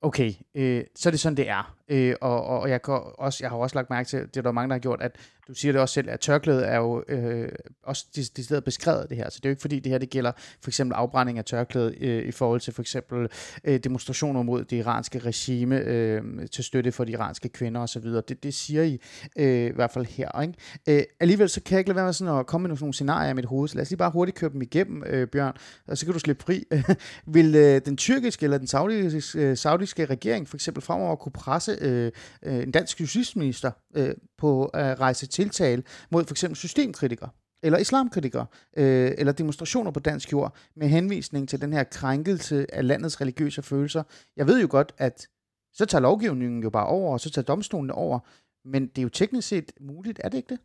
okay, 0.03 0.33
øh, 0.55 0.85
så 0.97 1.09
er 1.09 1.11
det 1.11 1.21
sådan, 1.21 1.37
det 1.37 1.49
er. 1.49 1.77
Øh, 1.89 2.15
og, 2.21 2.45
og 2.45 2.71
jeg, 2.71 2.83
kan 2.83 3.01
også, 3.19 3.39
jeg 3.45 3.51
har 3.51 3.57
også 3.57 3.75
lagt 3.77 3.91
mærke 3.91 4.09
til, 4.09 4.21
det 4.21 4.37
er 4.37 4.43
der 4.43 4.53
mange, 4.53 4.69
der 4.69 4.75
har 4.75 4.81
gjort, 4.81 5.03
at 5.03 5.17
du 5.49 5.55
siger 5.55 5.73
det 5.73 5.81
også 5.81 5.93
selv, 5.93 6.11
at 6.11 6.21
tørklædet 6.21 6.69
er 6.69 6.77
jo 6.77 7.05
øh, 7.09 7.49
også 7.83 8.07
decideret 8.17 8.65
beskrevet 8.65 9.07
det 9.09 9.17
her. 9.17 9.31
Så 9.31 9.37
det 9.37 9.47
er 9.47 9.51
jo 9.51 9.53
ikke 9.53 9.61
fordi, 9.61 9.79
det 9.79 9.93
her 9.93 9.99
det 9.99 10.11
gælder 10.11 10.33
for 10.37 10.71
eksempel 10.71 10.95
afbrænding 10.95 11.39
af 11.39 11.45
tørklædet 11.45 11.95
øh, 12.01 12.29
i 12.29 12.31
forhold 12.31 12.61
til 12.61 12.73
for 12.73 12.83
eksempel 12.83 13.29
øh, 13.65 13.79
demonstrationer 13.79 14.43
mod 14.43 14.65
det 14.65 14.77
iranske 14.77 15.19
regime 15.19 15.79
øh, 15.79 16.23
til 16.53 16.65
støtte 16.65 16.93
for 16.93 17.05
de 17.05 17.13
iranske 17.13 17.49
kvinder 17.49 17.81
osv. 17.81 18.03
Det, 18.03 18.43
det 18.43 18.55
siger 18.55 18.83
I 18.83 19.01
øh, 19.37 19.67
i 19.67 19.73
hvert 19.75 19.91
fald 19.91 20.07
her. 20.07 20.41
Ikke? 20.41 20.55
Øh, 20.89 21.03
alligevel 21.21 21.49
så 21.49 21.63
kan 21.63 21.73
jeg 21.73 21.79
ikke 21.79 21.89
lade 21.89 21.97
være 21.97 22.05
med 22.05 22.13
sådan 22.13 22.39
at 22.39 22.47
komme 22.47 22.69
med 22.69 22.77
nogle 22.81 22.95
scenarier 22.95 23.31
i 23.31 23.35
mit 23.35 23.45
hoved. 23.45 23.69
Så 23.69 23.75
lad 23.75 23.83
os 23.83 23.91
lige 23.91 23.99
bare 23.99 24.11
hurtigt 24.11 24.39
køre 24.39 24.51
dem 24.51 24.63
igennem, 24.63 25.03
øh, 25.07 25.27
Bjørn, 25.27 25.57
og 25.89 25.99
så 25.99 26.07
kan 26.07 26.13
du 26.13 26.19
slippe 26.19 26.43
fri. 26.45 26.65
Vil 27.35 27.55
øh, 27.55 27.81
den 27.85 27.97
tyrkiske 27.97 28.45
eller 28.45 28.59
den 28.59 28.67
saudiske, 28.67 29.41
øh, 29.41 29.57
saudiske 29.57 30.05
regering 30.05 30.49
for 30.49 30.57
eksempel 30.57 30.83
fremover 30.83 31.17
kunne 31.17 31.33
presse 31.33 31.72
øh, 31.81 32.13
øh, 32.43 32.63
en 32.63 32.71
dansk 32.71 33.01
justitsminister 33.01 33.71
øh, 33.97 34.15
på 34.39 34.65
at 34.65 35.01
rejse 35.01 35.27
tiltale 35.27 35.83
mod 36.11 36.25
for 36.25 36.35
eksempel 36.35 36.57
systemkritikere 36.57 37.31
eller 37.63 37.79
islamkritikere, 37.79 38.47
øh, 38.77 39.13
eller 39.19 39.33
demonstrationer 39.33 39.91
på 39.91 40.01
dansk 40.01 40.33
jord, 40.33 40.57
med 40.77 40.89
henvisning 40.89 41.49
til 41.49 41.61
den 41.61 41.73
her 41.73 41.85
krænkelse 41.85 42.75
af 42.75 42.87
landets 42.87 43.21
religiøse 43.21 43.63
følelser. 43.63 44.03
Jeg 44.37 44.47
ved 44.47 44.61
jo 44.61 44.67
godt, 44.71 44.93
at 44.99 45.29
så 45.73 45.87
tager 45.87 46.03
lovgivningen 46.03 46.63
jo 46.63 46.71
bare 46.71 46.87
over, 46.87 47.13
og 47.13 47.21
så 47.21 47.31
tager 47.31 47.45
domstolene 47.45 47.95
over, 47.95 48.19
men 48.65 48.87
det 48.87 48.99
er 48.99 49.03
jo 49.03 49.09
teknisk 49.09 49.49
set 49.49 49.73
muligt, 49.81 50.21
er 50.25 50.29
det 50.29 50.39
ikke 50.39 50.49
det? 50.49 50.59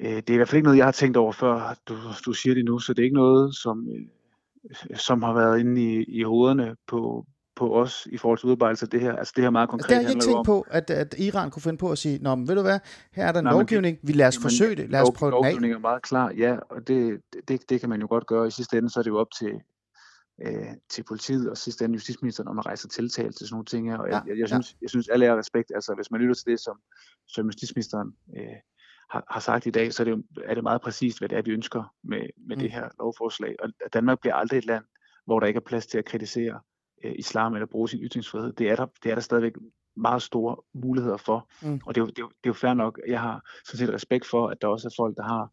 Øh, 0.00 0.16
det 0.16 0.30
er 0.30 0.34
i 0.34 0.36
hvert 0.36 0.48
fald 0.48 0.56
ikke 0.56 0.64
noget, 0.64 0.78
jeg 0.78 0.86
har 0.86 0.92
tænkt 0.92 1.16
over 1.16 1.32
før, 1.32 1.78
du, 1.88 1.96
du 2.26 2.32
siger 2.32 2.54
det 2.54 2.64
nu, 2.64 2.78
så 2.78 2.92
det 2.92 3.02
er 3.02 3.04
ikke 3.04 3.16
noget, 3.16 3.54
som, 3.54 3.88
øh, 3.88 4.96
som 4.96 5.22
har 5.22 5.32
været 5.32 5.60
inde 5.60 5.82
i, 5.82 6.04
i 6.04 6.22
hovederne 6.22 6.76
på, 6.86 7.26
på 7.62 7.80
os 7.82 8.08
i 8.10 8.16
forhold 8.16 8.38
til 8.38 8.46
udarbejdelse 8.46 8.84
af 8.84 8.90
det 8.90 9.00
her. 9.00 9.12
Altså 9.16 9.32
det 9.36 9.44
her 9.44 9.50
meget 9.50 9.68
konkret 9.68 9.94
altså, 9.94 9.98
det 9.98 10.06
har 10.06 10.10
jeg 10.10 10.16
ikke 10.16 10.26
tænkt 10.26 10.46
på, 10.46 10.66
at, 10.78 10.90
at 10.90 11.14
Iran 11.18 11.50
kunne 11.50 11.62
finde 11.62 11.78
på 11.78 11.90
at 11.90 11.98
sige, 11.98 12.18
Nå, 12.18 12.34
men 12.34 12.48
ved 12.48 12.54
du 12.54 12.62
hvad, 12.62 12.78
her 13.12 13.26
er 13.26 13.32
der 13.32 13.38
en 13.38 13.44
Nej, 13.44 13.52
lovgivning, 13.52 14.00
det, 14.00 14.08
vi 14.08 14.12
lader 14.12 14.28
os 14.28 14.36
jamen, 14.36 14.42
forsøge 14.42 14.76
det, 14.76 14.90
lad 14.90 15.00
os 15.02 15.10
prøve 15.18 15.30
den 15.30 15.36
af. 15.36 15.42
Lovgivningen 15.42 15.76
er 15.76 15.80
meget 15.80 16.02
klar, 16.02 16.32
ja, 16.44 16.56
og 16.70 16.88
det, 16.88 17.20
det, 17.48 17.70
det 17.70 17.80
kan 17.80 17.88
man 17.88 18.00
jo 18.00 18.06
godt 18.10 18.26
gøre. 18.26 18.46
I 18.46 18.50
sidste 18.50 18.78
ende 18.78 18.90
så 18.90 18.98
er 19.00 19.02
det 19.02 19.10
jo 19.10 19.18
op 19.18 19.32
til, 19.38 19.52
øh, 20.46 20.72
til 20.90 21.02
politiet 21.04 21.50
og 21.50 21.56
sidste 21.56 21.84
ende 21.84 21.94
justitsministeren 21.94 22.48
om 22.48 22.58
at 22.58 22.66
rejse 22.66 22.88
tiltale 22.88 23.32
til 23.32 23.46
sådan 23.46 23.54
nogle 23.54 23.64
ting 23.64 23.90
her. 23.90 23.98
Og 23.98 24.08
jeg, 24.08 24.22
ja, 24.26 24.30
jeg, 24.30 24.38
jeg, 24.38 24.48
synes, 24.48 24.72
ja. 24.72 24.76
jeg 24.82 24.90
synes, 24.90 25.08
alle 25.08 25.26
er 25.26 25.38
respekt. 25.38 25.72
Altså 25.74 25.94
hvis 25.94 26.10
man 26.10 26.20
lytter 26.20 26.34
til 26.34 26.46
det, 26.46 26.60
som, 26.60 26.76
som 27.28 27.46
justitsministeren 27.46 28.08
øh, 28.36 28.58
har, 29.10 29.22
har 29.30 29.40
sagt 29.40 29.66
i 29.66 29.70
dag, 29.70 29.92
så 29.92 30.02
er 30.02 30.04
det, 30.04 30.10
jo, 30.10 30.22
er 30.44 30.54
det 30.54 30.62
meget 30.62 30.80
præcist, 30.80 31.18
hvad 31.18 31.28
det 31.28 31.38
er, 31.38 31.42
vi 31.42 31.50
ønsker 31.50 31.94
med, 32.04 32.22
med 32.48 32.56
mm. 32.56 32.62
det 32.62 32.70
her 32.70 32.88
lovforslag. 32.98 33.54
Og 33.62 33.68
Danmark 33.92 34.18
bliver 34.20 34.34
aldrig 34.34 34.58
et 34.58 34.66
land, 34.66 34.84
hvor 35.26 35.40
der 35.40 35.46
ikke 35.46 35.58
er 35.58 35.68
plads 35.70 35.86
til 35.86 35.98
at 35.98 36.04
kritisere 36.04 36.60
øh, 37.04 37.12
islam 37.18 37.54
eller 37.54 37.66
bruge 37.66 37.88
sin 37.88 38.00
ytringsfrihed. 38.00 38.52
Det 38.52 38.70
er 38.70 38.76
der, 38.76 38.86
det 39.02 39.10
er 39.10 39.14
der 39.14 39.22
stadigvæk 39.22 39.52
meget 39.96 40.22
store 40.22 40.56
muligheder 40.74 41.16
for. 41.16 41.48
Mm. 41.62 41.80
Og 41.86 41.94
det 41.94 42.00
er, 42.00 42.04
jo, 42.04 42.06
det, 42.06 42.18
er 42.18 42.22
jo, 42.22 42.28
det 42.28 42.44
er 42.44 42.50
jo 42.50 42.52
fair 42.52 42.74
nok. 42.74 43.00
Jeg 43.08 43.20
har 43.20 43.50
sådan 43.64 43.86
set 43.86 43.94
respekt 43.94 44.26
for, 44.26 44.48
at 44.48 44.62
der 44.62 44.68
også 44.68 44.88
er 44.88 44.94
folk, 44.96 45.16
der 45.16 45.22
har 45.22 45.52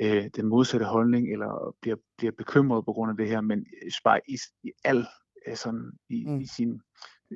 øh, 0.00 0.30
den 0.36 0.46
modsatte 0.46 0.86
holdning, 0.86 1.32
eller 1.32 1.74
bliver, 1.80 1.96
bliver 2.18 2.32
bekymret 2.32 2.84
på 2.84 2.92
grund 2.92 3.10
af 3.10 3.16
det 3.16 3.28
her, 3.28 3.40
men 3.40 3.66
bare 4.04 4.20
i, 4.28 4.38
i 4.62 4.72
al 4.84 5.06
øh, 5.46 5.56
sådan, 5.56 5.92
i, 6.08 6.24
mm. 6.26 6.40
i 6.40 6.46
sin 6.46 6.80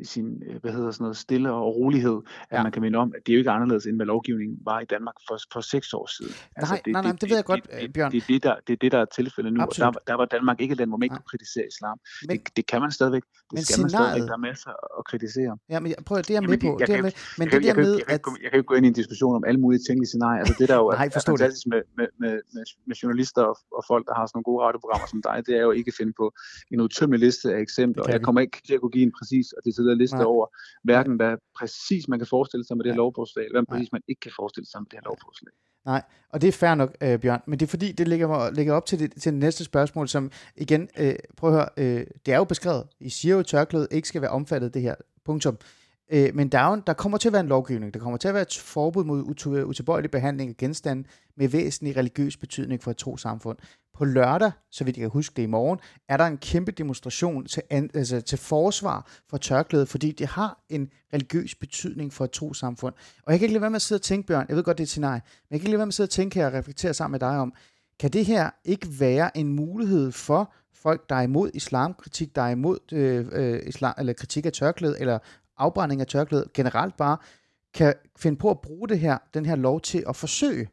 sin 0.05 0.43
øh, 0.47 0.61
hvad 0.61 0.73
hedder 0.73 0.91
sådan 0.91 1.05
noget, 1.05 1.17
stille 1.17 1.53
og 1.53 1.77
rolighed, 1.77 2.21
at 2.51 2.59
ja. 2.59 2.63
man 2.63 2.73
kan 2.73 2.83
minde 2.83 2.99
om, 2.99 3.13
at 3.17 3.21
det 3.27 3.33
er 3.33 3.37
jo 3.37 3.39
ikke 3.39 3.51
anderledes, 3.51 3.87
end 3.87 3.97
hvad 3.97 4.07
lovgivningen 4.07 4.59
var 4.65 4.81
i 4.81 4.85
Danmark 4.85 5.15
for, 5.29 5.37
for 5.53 5.61
seks 5.61 5.93
år 5.93 6.07
siden. 6.17 6.33
Nej, 6.33 6.49
altså, 6.57 6.75
det, 6.85 6.93
nej, 6.93 7.03
nej, 7.03 7.13
det, 7.13 7.21
det 7.21 7.31
ved 7.31 7.37
jeg 7.37 7.45
godt, 7.45 7.65
det, 7.81 7.93
Bjørn. 7.93 8.13
Det, 8.13 8.25
det, 8.29 8.29
det, 8.29 8.43
der, 8.43 8.55
det 8.67 8.73
er 8.73 8.81
det, 8.85 8.93
der 8.93 8.99
er 8.99 9.05
tilfældet 9.19 9.53
nu, 9.53 9.63
Absolut. 9.63 9.87
og 9.87 9.95
der, 9.95 10.13
der 10.13 10.17
var 10.21 10.25
Danmark 10.25 10.61
ikke 10.61 10.73
et 10.73 10.79
land, 10.79 10.91
hvor 10.91 10.99
man 10.99 11.05
ikke 11.07 11.17
kunne 11.17 11.31
kritisere 11.33 11.67
islam. 11.75 11.97
Men, 12.29 12.37
det, 12.39 12.57
det 12.57 12.67
kan 12.67 12.81
man 12.81 12.91
stadigvæk. 12.91 13.23
Det 13.23 13.33
men 13.53 13.63
skal 13.63 13.75
scenariet, 13.75 13.93
man 13.93 14.01
stadigvæk. 14.01 14.29
Der 14.29 14.35
er 14.35 14.45
masser 14.51 14.71
at 14.99 15.05
kritisere. 15.11 15.53
Ja, 15.73 15.81
men 15.81 15.95
prøv 16.07 16.19
at 16.19 16.29
det 16.29 16.37
er 16.37 16.41
med 16.41 16.59
på. 16.67 16.71
Det 16.81 16.95
er 16.99 17.03
med, 17.03 17.13
men 17.39 17.47
det 17.53 17.63
der 17.63 17.75
med, 17.75 17.93
at... 18.15 18.21
Jeg 18.43 18.51
kan 18.51 18.59
ikke 18.61 18.71
gå 18.73 18.75
ind 18.75 18.87
i 18.87 18.91
en 18.95 18.99
diskussion 19.03 19.33
om 19.41 19.45
alle 19.49 19.61
mulige 19.65 19.83
tænkelige 19.87 20.11
scenarier. 20.13 20.41
Altså 20.43 20.55
det 20.61 20.69
der 20.69 20.77
jo 20.83 20.87
er, 20.93 20.97
fantastisk 21.27 21.67
med, 21.73 21.83
med, 21.99 22.09
med, 22.23 22.35
med, 22.55 22.65
med 22.89 22.97
journalister 23.01 23.43
og, 23.51 23.57
og 23.79 23.83
folk, 23.91 24.03
der 24.09 24.15
har 24.19 24.25
sådan 24.27 24.37
nogle 24.37 24.49
gode 24.51 24.61
radioprogrammer 24.65 25.09
som 25.13 25.21
dig, 25.29 25.37
det 25.47 25.55
er 25.61 25.65
jo 25.69 25.73
ikke 25.79 25.89
at 25.93 25.97
finde 26.01 26.13
på 26.21 26.27
en 26.73 26.81
udtømmelig 26.85 27.21
liste 27.27 27.47
af 27.55 27.61
eksempler. 27.67 28.03
Jeg 28.09 28.23
kommer 28.27 28.41
ikke 28.41 28.59
til 28.67 28.75
at 28.75 28.81
kunne 28.81 28.95
give 28.97 29.07
en 29.11 29.15
præcis 29.19 29.47
og 29.57 29.61
decideret 29.85 29.99
liste 29.99 30.27
over, 30.27 30.47
hverken 30.85 31.17
hvad 31.17 31.37
præcis 31.59 32.09
man 32.09 32.19
kan 32.19 32.27
forestille 32.27 32.65
sig 32.67 32.77
med 32.77 32.85
det 32.85 32.93
her 32.93 32.97
lovforslag, 32.97 33.47
hvad 33.51 33.63
præcis 33.71 33.93
man 33.93 34.03
ikke 34.09 34.21
kan 34.21 34.33
forestille 34.37 34.67
sig 34.67 34.81
med 34.81 34.87
det 34.91 34.99
her 34.99 35.05
lovforslag. 35.11 35.53
Nej, 35.85 36.03
og 36.29 36.41
det 36.41 36.49
er 36.49 36.53
fair 36.53 36.75
nok, 36.75 36.97
øh, 37.01 37.21
Bjørn, 37.21 37.43
men 37.47 37.61
det 37.61 37.67
er 37.67 37.71
fordi, 37.71 37.93
det 37.93 38.09
ligger, 38.09 38.51
ligger 38.51 38.75
op 38.75 38.87
til 38.87 38.99
det, 38.99 39.13
til 39.23 39.33
det 39.33 39.41
næste 39.41 39.65
spørgsmål, 39.65 40.09
som 40.09 40.31
igen, 40.57 40.89
øh, 40.99 41.15
prøv 41.37 41.51
at 41.51 41.57
høre, 41.57 41.69
øh, 41.77 42.07
det 42.27 42.35
er 42.35 42.37
jo 42.37 42.45
beskrevet. 42.45 42.85
I 43.01 43.11
siger 43.11 43.35
jo, 43.35 43.39
at 43.41 43.47
tørklædet 43.47 43.89
ikke 43.91 44.09
skal 44.09 44.23
være 44.23 44.31
omfattet 44.31 44.75
det 44.75 44.83
her, 44.83 44.95
punktum. 45.25 45.55
Øh, 45.55 45.82
Øh, 46.13 46.35
men 46.35 46.49
der, 46.49 46.59
er 46.59 46.71
jo, 46.71 46.83
der 46.87 46.93
kommer 46.93 47.19
til 47.19 47.29
at 47.29 47.33
være 47.33 47.41
en 47.41 47.49
lovgivning, 47.49 47.95
der 47.95 48.01
kommer 48.01 48.17
til 48.17 48.29
at 48.29 48.35
være 48.35 48.43
et 48.43 48.59
forbud 48.65 49.05
mod 49.05 49.23
utilbøjelig 49.67 50.11
behandling 50.11 50.51
af 50.51 50.57
genstande 50.57 51.09
med 51.37 51.49
væsentlig 51.49 51.97
religiøs 51.97 52.37
betydning 52.37 52.83
for 52.83 52.91
et 52.91 52.97
tro 52.97 53.17
samfund. 53.17 53.59
På 53.95 54.05
lørdag, 54.05 54.53
så 54.71 54.85
vidt 54.85 54.97
jeg 54.97 55.03
kan 55.03 55.11
huske 55.11 55.35
det 55.37 55.43
i 55.43 55.47
morgen, 55.47 55.79
er 56.09 56.17
der 56.17 56.25
en 56.25 56.39
kæmpe 56.39 56.73
demonstration 56.73 57.47
til, 57.47 57.63
altså 57.71 58.21
til 58.21 58.39
forsvar 58.39 59.11
for 59.31 59.37
tørklædet, 59.37 59.89
fordi 59.89 60.13
det 60.13 60.27
har 60.27 60.65
en 60.69 60.91
religiøs 61.15 61.55
betydning 61.55 62.13
for 62.13 62.25
et 62.25 62.31
tro 62.31 62.55
samfund. 62.55 62.95
Og 63.27 63.33
jeg 63.33 63.39
kan 63.39 63.45
ikke 63.45 63.55
lade 63.55 63.63
være 63.63 63.71
med 63.71 63.77
at 63.77 63.83
sidde 63.83 63.99
og 63.99 64.03
tænke, 64.03 64.27
Bjørn, 64.27 64.47
jeg 64.49 64.57
ved 64.57 64.65
godt, 64.65 64.79
det 64.79 64.83
er 64.83 64.87
et 64.87 64.89
scenarie, 64.89 65.23
men 65.25 65.47
jeg 65.51 65.61
kan 65.61 65.67
ikke 65.67 65.71
lade 65.71 65.79
være 65.79 65.87
med 65.87 65.91
at 65.91 65.95
sidde 65.95 66.07
og 66.07 66.11
tænke 66.11 66.35
her 66.35 66.47
og 66.47 66.53
reflektere 66.53 66.95
sammen 66.95 67.13
med 67.13 67.21
dig 67.21 67.39
om, 67.39 67.53
kan 68.01 68.11
det 68.11 68.27
her 68.27 68.51
ikke 68.65 68.89
være 69.01 69.37
en 69.37 69.53
mulighed 69.53 70.13
for 70.13 70.53
folk, 70.75 71.09
der 71.09 71.15
er 71.15 71.23
imod 71.23 71.51
islamkritik, 71.55 72.37
der 72.37 72.43
er 72.43 72.51
imod 72.51 72.79
øh, 72.93 73.27
øh, 73.33 73.61
islam, 73.67 73.95
eller 73.99 74.13
kritik 74.13 74.47
af 74.47 74.53
tørklædet, 74.53 74.97
eller 75.01 75.19
afbrænding 75.63 76.01
af 76.01 76.07
tørklædet 76.07 76.53
generelt 76.53 76.97
bare, 76.97 77.17
kan 77.75 77.95
finde 78.17 78.39
på 78.39 78.51
at 78.51 78.61
bruge 78.61 78.89
det 78.89 78.99
her, 78.99 79.19
den 79.35 79.47
her 79.47 79.57
lov 79.57 79.81
til 79.81 80.05
at 80.09 80.17
forsøge 80.17 80.69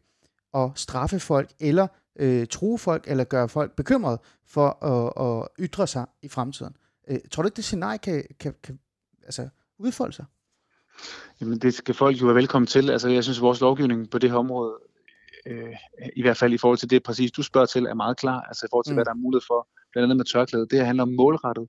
at 0.53 0.69
straffe 0.75 1.19
folk, 1.19 1.49
eller 1.59 1.87
øh, 2.19 2.47
true 2.47 2.79
folk, 2.79 3.03
eller 3.07 3.23
gøre 3.23 3.49
folk 3.49 3.75
bekymrede 3.75 4.19
for 4.47 4.85
at, 4.85 5.27
at 5.27 5.47
ytre 5.59 5.87
sig 5.87 6.05
i 6.21 6.27
fremtiden. 6.27 6.75
Øh, 7.07 7.17
tror 7.31 7.43
du 7.43 7.47
ikke, 7.47 7.55
det 7.55 7.63
scenarie 7.63 7.97
kan, 7.97 8.23
kan, 8.39 8.53
kan 8.63 8.79
altså, 9.23 9.49
udfolde 9.77 10.13
sig? 10.13 10.25
Jamen, 11.41 11.59
det 11.59 11.73
skal 11.73 11.95
folk 11.95 12.21
jo 12.21 12.25
være 12.25 12.35
velkommen 12.35 12.67
til. 12.67 12.89
Altså, 12.89 13.09
jeg 13.09 13.23
synes, 13.23 13.37
at 13.37 13.41
vores 13.41 13.61
lovgivning 13.61 14.09
på 14.09 14.17
det 14.17 14.31
her 14.31 14.37
område, 14.37 14.73
øh, 15.45 15.75
i 16.15 16.21
hvert 16.21 16.37
fald 16.37 16.53
i 16.53 16.57
forhold 16.57 16.77
til 16.77 16.89
det 16.89 17.03
præcis, 17.03 17.31
du 17.31 17.43
spørger 17.43 17.67
til, 17.67 17.85
er 17.85 17.93
meget 17.93 18.17
klar. 18.17 18.41
Altså 18.41 18.65
i 18.65 18.69
forhold 18.71 18.85
til, 18.85 18.91
mm. 18.91 18.95
hvad 18.95 19.05
der 19.05 19.11
er 19.11 19.15
mulighed 19.15 19.45
for, 19.47 19.67
blandt 19.91 20.03
andet 20.03 20.17
med 20.17 20.25
tørklæde. 20.25 20.67
Det 20.69 20.79
her 20.79 20.85
handler 20.85 21.03
om 21.03 21.13
målrettet, 21.13 21.67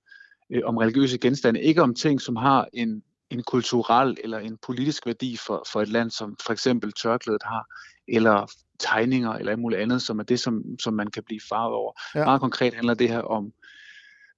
øh, 0.50 0.62
om 0.64 0.76
religiøse 0.76 1.18
genstande, 1.18 1.62
ikke 1.62 1.82
om 1.82 1.94
ting, 1.94 2.20
som 2.20 2.36
har 2.36 2.68
en, 2.72 3.02
en 3.30 3.42
kulturel 3.42 4.16
eller 4.24 4.38
en 4.38 4.58
politisk 4.66 5.06
værdi 5.06 5.36
for, 5.36 5.64
for 5.72 5.82
et 5.82 5.88
land, 5.88 6.10
som 6.10 6.36
for 6.46 6.52
eksempel 6.52 6.92
tørklædet 6.92 7.42
har, 7.44 7.64
eller 8.08 8.52
tegninger 8.78 9.32
eller 9.32 9.52
alt 9.52 9.60
muligt 9.60 9.80
andet, 9.80 10.02
som 10.02 10.18
er 10.18 10.22
det, 10.22 10.40
som, 10.40 10.62
som 10.78 10.94
man 10.94 11.06
kan 11.06 11.22
blive 11.22 11.40
farvet 11.48 11.74
over. 11.74 11.92
Ja. 12.14 12.24
Meget 12.24 12.40
konkret 12.40 12.74
handler 12.74 12.94
det 12.94 13.08
her 13.08 13.20
om, 13.20 13.52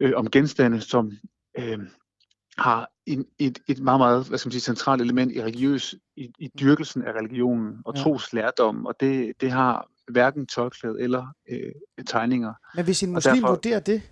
øh, 0.00 0.12
om 0.16 0.30
genstande, 0.30 0.80
som 0.80 1.10
øh, 1.58 1.78
har 2.58 2.88
en, 3.06 3.26
et, 3.38 3.58
et 3.68 3.80
meget, 3.80 4.00
meget 4.00 4.28
hvad 4.28 4.38
skal 4.38 4.48
man 4.48 4.52
sige, 4.52 4.60
centralt 4.60 5.02
element 5.02 5.32
i 5.32 5.42
religiøs, 5.42 5.94
i, 6.16 6.30
i 6.38 6.48
dyrkelsen 6.60 7.02
af 7.02 7.12
religionen 7.12 7.82
og 7.84 7.94
ja. 7.96 8.02
troslærdommen, 8.02 8.86
og 8.86 8.94
det, 9.00 9.32
det 9.40 9.50
har 9.50 9.88
hverken 10.10 10.46
tørklæde 10.46 11.00
eller 11.00 11.26
øh, 11.50 12.04
tegninger. 12.06 12.54
Men 12.74 12.84
hvis 12.84 13.02
en 13.02 13.12
muslim 13.12 13.34
derfor, 13.34 13.48
vurderer 13.48 13.80
det, 13.80 14.02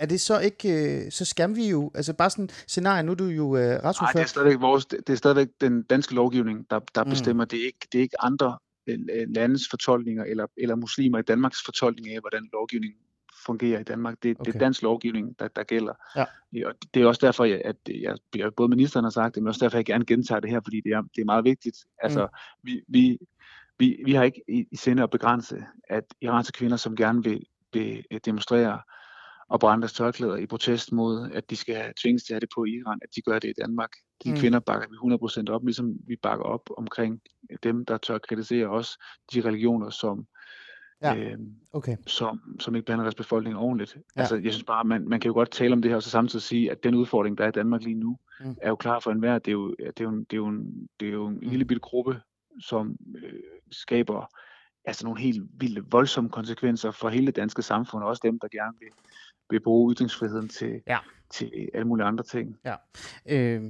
er 0.00 0.06
det 0.06 0.20
så 0.20 0.40
ikke, 0.40 0.68
øh, 1.04 1.10
så 1.10 1.24
skal 1.24 1.56
vi 1.56 1.70
jo, 1.70 1.90
altså 1.94 2.14
bare 2.14 2.30
sådan 2.30 2.48
scenarie, 2.68 3.02
nu 3.02 3.12
er 3.12 3.16
du 3.16 3.24
jo 3.24 3.56
øh, 3.56 3.62
retsordfører. 3.62 4.02
Nej, 4.02 4.12
det 4.12 4.20
er 4.20 4.26
stadigvæk, 4.26 4.60
vores, 4.60 4.86
det 4.86 5.10
er 5.10 5.14
stadigvæk 5.14 5.48
den 5.60 5.82
danske 5.82 6.14
lovgivning, 6.14 6.70
der, 6.70 6.80
der 6.94 7.04
mm. 7.04 7.10
bestemmer. 7.10 7.44
Det 7.44 7.60
er, 7.60 7.64
ikke, 7.64 7.88
det 7.92 7.98
er 7.98 8.02
ikke 8.02 8.22
andre 8.22 8.58
øh, 8.86 8.98
landes 9.28 9.62
fortolkninger, 9.70 10.24
eller, 10.24 10.46
eller 10.56 10.74
muslimer 10.74 11.18
i 11.18 11.22
Danmarks 11.22 11.58
fortolkning 11.64 12.14
af, 12.14 12.20
hvordan 12.20 12.48
lovgivningen 12.52 12.98
fungerer 13.46 13.80
i 13.80 13.82
Danmark. 13.82 14.14
Det, 14.22 14.36
okay. 14.40 14.52
det 14.52 14.54
er 14.54 14.58
dansk 14.58 14.82
lovgivning, 14.82 15.38
der, 15.38 15.48
der 15.48 15.62
gælder. 15.62 15.94
Ja. 16.16 16.24
Og 16.66 16.74
det 16.94 17.02
er 17.02 17.06
også 17.06 17.26
derfor, 17.26 17.44
at 17.44 17.76
jeg, 17.88 18.16
jeg, 18.36 18.54
både 18.54 18.68
ministeren 18.68 19.04
har 19.04 19.10
sagt 19.10 19.34
det, 19.34 19.42
men 19.42 19.48
også 19.48 19.64
derfor, 19.64 19.78
jeg 19.78 19.84
gerne 19.84 20.04
gentager 20.04 20.40
det 20.40 20.50
her, 20.50 20.60
fordi 20.64 20.80
det 20.80 20.92
er, 20.92 21.02
det 21.02 21.20
er 21.20 21.24
meget 21.24 21.44
vigtigt. 21.44 21.76
Altså, 22.02 22.22
mm. 22.22 22.28
vi, 22.62 22.82
vi, 22.88 23.18
vi, 23.78 24.02
vi 24.04 24.12
har 24.12 24.22
ikke 24.22 24.42
i, 24.48 24.66
i 24.72 24.76
sinde 24.76 25.02
at 25.02 25.10
begrænse, 25.10 25.64
at 25.88 26.04
iranske 26.20 26.58
kvinder, 26.58 26.76
som 26.76 26.96
gerne 26.96 27.24
vil, 27.24 27.46
vil 27.72 28.04
demonstrere 28.24 28.80
og 29.50 29.60
brænde 29.60 29.82
deres 29.82 29.92
tørklæder 29.92 30.36
i 30.36 30.46
protest 30.46 30.92
mod, 30.92 31.30
at 31.32 31.50
de 31.50 31.56
skal 31.56 31.74
have 31.74 31.92
tvinges 32.02 32.24
til 32.24 32.32
at 32.32 32.34
have 32.34 32.40
det 32.40 32.48
på 32.54 32.64
i 32.64 32.70
Iran, 32.70 32.98
at 33.02 33.08
de 33.16 33.22
gør 33.22 33.38
det 33.38 33.48
i 33.48 33.60
Danmark. 33.60 33.90
De 34.24 34.30
mm. 34.30 34.36
kvinder 34.36 34.60
bakker 34.60 34.88
vi 34.88 35.48
100% 35.48 35.54
op, 35.54 35.64
ligesom 35.64 35.94
vi 36.06 36.16
bakker 36.16 36.44
op 36.44 36.70
omkring 36.76 37.20
dem, 37.62 37.84
der 37.84 37.98
tør 37.98 38.18
kritisere 38.18 38.66
os, 38.66 38.98
de 39.32 39.40
religioner, 39.40 39.90
som, 39.90 40.26
ja. 41.02 41.16
øh, 41.16 41.38
okay. 41.72 41.96
som, 42.06 42.56
som 42.60 42.74
ikke 42.74 42.86
behandler 42.86 43.04
deres 43.04 43.14
befolkning 43.14 43.56
ordentligt. 43.56 43.96
Ja. 44.16 44.20
Altså, 44.20 44.36
jeg 44.36 44.52
synes 44.52 44.64
bare, 44.64 44.84
man, 44.84 45.08
man 45.08 45.20
kan 45.20 45.28
jo 45.28 45.34
godt 45.34 45.50
tale 45.50 45.72
om 45.72 45.82
det 45.82 45.90
her, 45.90 45.96
og 45.96 46.02
så 46.02 46.10
samtidig 46.10 46.42
sige, 46.42 46.70
at 46.70 46.84
den 46.84 46.94
udfordring, 46.94 47.38
der 47.38 47.44
er 47.44 47.48
i 47.48 47.52
Danmark 47.52 47.82
lige 47.82 48.00
nu, 48.00 48.18
mm. 48.40 48.56
er 48.62 48.68
jo 48.68 48.76
klar 48.76 49.00
for 49.00 49.10
enhver. 49.10 49.38
Det 49.38 49.48
er 49.48 49.52
jo, 49.52 49.70
det 49.70 50.00
er 50.00 50.04
jo, 50.04 50.18
det 50.18 50.32
er 50.32 50.36
jo, 50.36 50.46
en, 50.46 50.88
det 51.00 51.08
er 51.08 51.12
jo 51.12 51.26
en 51.26 51.34
mm. 51.34 51.48
lille 51.48 51.64
bitte 51.64 51.80
gruppe, 51.80 52.20
som 52.60 52.96
øh, 53.16 53.32
skaber 53.70 54.26
altså 54.84 55.04
nogle 55.04 55.20
helt 55.20 55.42
vilde, 55.52 55.84
voldsomme 55.90 56.30
konsekvenser 56.30 56.90
for 56.90 57.08
hele 57.08 57.26
det 57.26 57.36
danske 57.36 57.62
samfund, 57.62 58.02
og 58.02 58.08
også 58.08 58.20
dem, 58.24 58.38
der 58.38 58.48
gerne 58.48 58.76
vil, 58.80 58.88
vil 59.50 59.60
bruge 59.60 59.94
ytringsfriheden 59.94 60.48
til, 60.48 60.82
ja. 60.86 60.98
til 61.30 61.68
alle 61.74 61.86
mulige 61.86 62.06
andre 62.06 62.24
ting. 62.24 62.56
Ja. 62.64 62.74
Øh, 63.26 63.62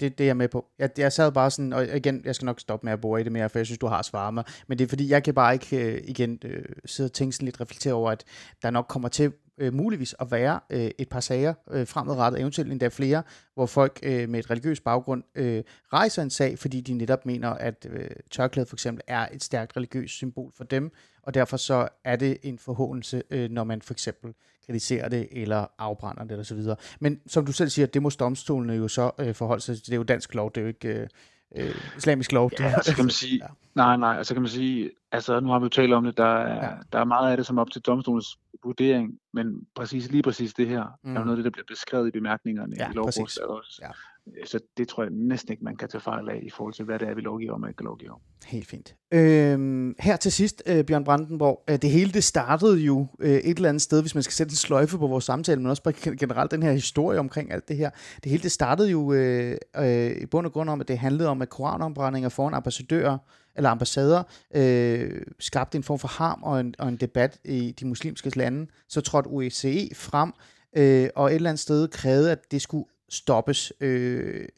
det, 0.00 0.18
det 0.18 0.24
er 0.24 0.28
jeg 0.28 0.36
med 0.36 0.48
på. 0.48 0.66
Jeg, 0.78 0.90
jeg 0.98 1.12
sad 1.12 1.32
bare 1.32 1.50
sådan, 1.50 1.72
og 1.72 1.96
igen, 1.96 2.22
jeg 2.24 2.34
skal 2.34 2.46
nok 2.46 2.60
stoppe 2.60 2.84
med 2.84 2.92
at 2.92 3.00
bore 3.00 3.20
i 3.20 3.24
det 3.24 3.32
mere, 3.32 3.48
for 3.48 3.58
jeg 3.58 3.66
synes, 3.66 3.78
du 3.78 3.86
har 3.86 4.02
svaret 4.02 4.34
mig. 4.34 4.44
Men 4.66 4.78
det 4.78 4.84
er 4.84 4.88
fordi, 4.88 5.10
jeg 5.10 5.22
kan 5.22 5.34
bare 5.34 5.52
ikke 5.52 5.94
øh, 5.94 6.02
igen 6.04 6.38
øh, 6.44 6.64
sidde 6.84 7.08
og 7.08 7.12
tænke 7.12 7.32
sådan 7.32 7.44
lidt 7.44 7.60
reflektere 7.60 7.94
over, 7.94 8.10
at 8.10 8.24
der 8.62 8.70
nok 8.70 8.86
kommer 8.88 9.08
til 9.08 9.32
øh, 9.60 9.74
muligvis 9.74 10.14
at 10.20 10.30
være 10.30 10.60
øh, 10.70 10.90
et 10.98 11.08
par 11.08 11.20
sager 11.20 11.54
øh, 11.70 11.86
fremadrettet, 11.86 12.40
eventuelt 12.40 12.72
endda 12.72 12.88
flere, 12.88 13.22
hvor 13.54 13.66
folk 13.66 14.00
øh, 14.02 14.28
med 14.28 14.40
et 14.40 14.50
religiøs 14.50 14.80
baggrund 14.80 15.22
øh, 15.34 15.62
rejser 15.92 16.22
en 16.22 16.30
sag, 16.30 16.58
fordi 16.58 16.80
de 16.80 16.94
netop 16.94 17.26
mener, 17.26 17.48
at 17.48 17.86
øh, 17.90 18.10
tørklædet 18.30 18.68
for 18.68 18.76
eksempel 18.76 19.02
er 19.06 19.28
et 19.32 19.44
stærkt 19.44 19.76
religiøst 19.76 20.14
symbol 20.14 20.52
for 20.56 20.64
dem, 20.64 20.92
og 21.22 21.34
derfor 21.34 21.56
så 21.56 21.88
er 22.04 22.16
det 22.16 22.38
en 22.42 22.58
forhåndelse, 22.58 23.22
øh, 23.30 23.50
når 23.50 23.64
man 23.64 23.82
for 23.82 23.94
eksempel 23.94 24.34
kritiserer 24.66 25.08
det 25.08 25.28
eller 25.30 25.66
afbrænder 25.78 26.24
det 26.24 26.38
osv. 26.38 26.58
Men 27.00 27.20
som 27.26 27.46
du 27.46 27.52
selv 27.52 27.68
siger, 27.68 27.86
det 27.86 28.02
må 28.02 28.10
domstolene 28.10 28.72
jo 28.72 28.88
så 28.88 29.10
øh, 29.18 29.34
forholde 29.34 29.62
sig 29.62 29.76
til. 29.76 29.86
Det 29.86 29.92
er 29.92 29.96
jo 29.96 30.02
dansk 30.02 30.34
lov, 30.34 30.52
det 30.52 30.56
er 30.56 30.62
jo 30.62 30.68
ikke... 30.68 30.88
Øh, 30.88 31.08
øh, 31.56 31.74
islamisk 31.96 32.32
lov. 32.32 32.50
Ja, 32.60 32.82
så 32.82 32.94
kan 32.94 33.04
man 33.04 33.10
sige, 33.10 33.40
ja. 33.42 33.48
nej, 33.74 33.96
nej, 33.96 34.16
altså 34.16 34.34
kan 34.34 34.42
man 34.42 34.50
sige, 34.50 34.90
altså 35.12 35.40
nu 35.40 35.48
har 35.48 35.58
vi 35.58 35.64
jo 35.64 35.68
talt 35.68 35.92
om 35.92 36.04
det, 36.04 36.16
der 36.16 36.24
er, 36.24 36.64
ja. 36.64 36.72
der 36.92 36.98
er 36.98 37.04
meget 37.04 37.30
af 37.30 37.36
det, 37.36 37.46
som 37.46 37.58
er 37.58 37.60
op 37.60 37.70
til 37.70 37.82
domstolens 37.82 38.38
vurdering, 38.64 39.18
men 39.32 39.66
præcis 39.74 40.10
lige 40.10 40.22
præcis 40.22 40.54
det 40.54 40.68
her, 40.68 40.84
mm. 41.02 41.16
er 41.16 41.20
jo 41.20 41.24
noget 41.24 41.36
af 41.36 41.36
det, 41.36 41.44
der 41.44 41.50
bliver 41.50 41.66
beskrevet 41.68 42.08
i 42.08 42.10
bemærkningerne 42.10 42.76
ja, 42.78 42.90
i 42.90 42.92
lovforslaget 42.92 43.50
også. 43.50 43.78
Ja. 43.82 43.90
Øh, 44.26 44.46
så 44.46 44.60
det 44.76 44.88
tror 44.88 45.02
jeg 45.02 45.12
næsten 45.12 45.52
ikke, 45.52 45.64
man 45.64 45.76
kan 45.76 45.88
tage 45.88 46.00
fejl 46.02 46.28
af 46.28 46.40
i 46.42 46.50
forhold 46.50 46.74
til, 46.74 46.84
hvad 46.84 46.98
det 46.98 47.08
er, 47.08 47.14
vi 47.14 47.20
lovgiver 47.20 47.52
om 47.52 47.62
og 47.62 47.68
ikke 47.68 47.84
lovgiver 47.84 48.12
om. 48.12 48.20
Helt 48.46 48.66
fint. 48.66 48.94
Øhm, 49.12 49.94
her 49.98 50.16
til 50.16 50.32
sidst, 50.32 50.62
øh, 50.66 50.84
Bjørn 50.84 51.04
Brandenborg, 51.04 51.64
øh, 51.70 51.82
det 51.82 51.90
hele 51.90 52.12
det 52.12 52.24
startede 52.24 52.78
jo 52.78 53.06
øh, 53.20 53.30
et 53.30 53.56
eller 53.56 53.68
andet 53.68 53.82
sted, 53.82 54.00
hvis 54.00 54.14
man 54.14 54.22
skal 54.22 54.32
sætte 54.32 54.52
en 54.52 54.56
sløjfe 54.56 54.98
på 54.98 55.06
vores 55.06 55.24
samtale, 55.24 55.60
men 55.60 55.70
også 55.70 55.82
bare 55.82 56.16
generelt 56.16 56.50
den 56.50 56.62
her 56.62 56.72
historie 56.72 57.18
omkring 57.18 57.52
alt 57.52 57.68
det 57.68 57.76
her. 57.76 57.90
Det 58.24 58.30
hele 58.30 58.42
det 58.42 58.52
startede 58.52 58.90
jo 58.90 59.12
øh, 59.12 59.56
øh, 59.76 60.10
i 60.22 60.26
bund 60.26 60.46
og 60.46 60.52
grund 60.52 60.70
om, 60.70 60.80
at 60.80 60.88
det 60.88 60.98
handlede 60.98 61.28
om, 61.28 61.42
at 61.42 61.48
koranombrændinger 61.48 62.28
foran 62.28 62.54
ambassadører 62.54 63.18
eller 63.56 63.70
ambassader 63.70 64.22
øh, 64.54 65.22
skabte 65.38 65.76
en 65.76 65.82
form 65.82 65.98
for 65.98 66.08
harm 66.08 66.42
og 66.42 66.60
en, 66.60 66.74
og 66.78 66.88
en 66.88 66.96
debat 66.96 67.38
i 67.44 67.74
de 67.80 67.86
muslimske 67.86 68.38
lande. 68.38 68.66
Så 68.88 69.00
trådte 69.00 69.26
OECE 69.26 69.90
frem 69.94 70.32
øh, 70.76 71.08
og 71.16 71.26
et 71.26 71.34
eller 71.34 71.50
andet 71.50 71.60
sted 71.60 71.88
krævede, 71.88 72.32
at 72.32 72.52
det 72.52 72.62
skulle 72.62 72.84
stoppes. 73.10 73.72
Øh, 73.80 74.48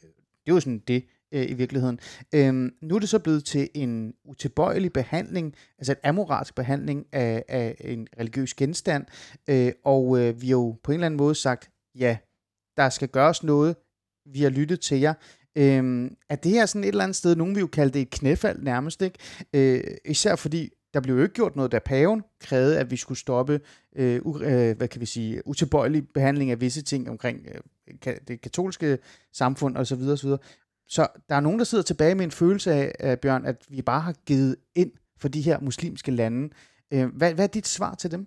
det 0.46 0.54
var 0.54 0.60
sådan 0.60 0.82
det 0.88 1.04
øh, 1.32 1.50
i 1.50 1.54
virkeligheden. 1.54 2.00
Øh, 2.34 2.54
nu 2.82 2.94
er 2.94 2.98
det 2.98 3.08
så 3.08 3.18
blevet 3.18 3.44
til 3.44 3.68
en 3.74 4.14
utilbøjelig 4.24 4.92
behandling, 4.92 5.54
altså 5.78 5.92
en 5.92 5.98
amoralsk 6.08 6.54
behandling 6.54 7.06
af, 7.12 7.44
af 7.48 7.76
en 7.80 8.08
religiøs 8.18 8.54
genstand, 8.54 9.04
øh, 9.48 9.72
og 9.84 10.20
øh, 10.20 10.42
vi 10.42 10.46
har 10.46 10.52
jo 10.52 10.76
på 10.82 10.92
en 10.92 10.94
eller 10.94 11.06
anden 11.06 11.18
måde 11.18 11.34
sagt, 11.34 11.70
ja, 11.94 12.16
der 12.76 12.88
skal 12.88 13.08
gøres 13.08 13.42
noget, 13.42 13.76
vi 14.26 14.42
har 14.42 14.50
lyttet 14.50 14.80
til 14.80 15.00
jer. 15.00 15.14
Øhm, 15.56 16.16
er 16.28 16.36
det 16.36 16.50
her 16.50 16.66
sådan 16.66 16.84
et 16.84 16.88
eller 16.88 17.04
andet 17.04 17.16
sted, 17.16 17.36
nogen 17.36 17.54
vil 17.54 17.60
jo 17.60 17.66
kalde 17.66 17.92
det 17.92 18.02
et 18.02 18.10
knæfald 18.10 18.62
nærmest, 18.62 19.02
ikke? 19.02 19.18
Øh, 19.52 19.84
især 20.04 20.36
fordi 20.36 20.70
der 20.94 21.00
blev 21.00 21.16
jo 21.16 21.22
ikke 21.22 21.34
gjort 21.34 21.56
noget, 21.56 21.72
da 21.72 21.78
paven 21.78 22.22
krævede, 22.40 22.78
at 22.78 22.90
vi 22.90 22.96
skulle 22.96 23.18
stoppe 23.18 23.60
øh, 23.96 24.20
u, 24.22 24.38
øh, 24.38 24.76
hvad 24.76 24.88
kan 24.88 25.00
vi 25.00 25.06
sige, 25.06 25.46
utilbøjelig 25.46 26.08
behandling 26.08 26.50
af 26.50 26.60
visse 26.60 26.82
ting 26.82 27.10
omkring 27.10 27.46
øh, 27.54 28.14
det 28.28 28.40
katolske 28.40 28.98
samfund 29.32 29.76
osv. 29.76 29.84
Så, 29.84 29.96
videre, 29.96 30.16
så, 30.16 30.36
så 30.88 31.06
der 31.28 31.34
er 31.34 31.40
nogen, 31.40 31.58
der 31.58 31.64
sidder 31.64 31.84
tilbage 31.84 32.14
med 32.14 32.24
en 32.24 32.30
følelse 32.30 32.72
af, 32.72 32.92
af, 32.98 33.20
Bjørn, 33.20 33.46
at 33.46 33.64
vi 33.68 33.82
bare 33.82 34.00
har 34.00 34.14
givet 34.26 34.56
ind 34.74 34.92
for 35.18 35.28
de 35.28 35.40
her 35.42 35.60
muslimske 35.60 36.10
lande. 36.10 36.48
Øh, 36.92 37.06
hvad, 37.16 37.34
hvad 37.34 37.44
er 37.44 37.48
dit 37.48 37.66
svar 37.66 37.94
til 37.94 38.10
dem? 38.10 38.26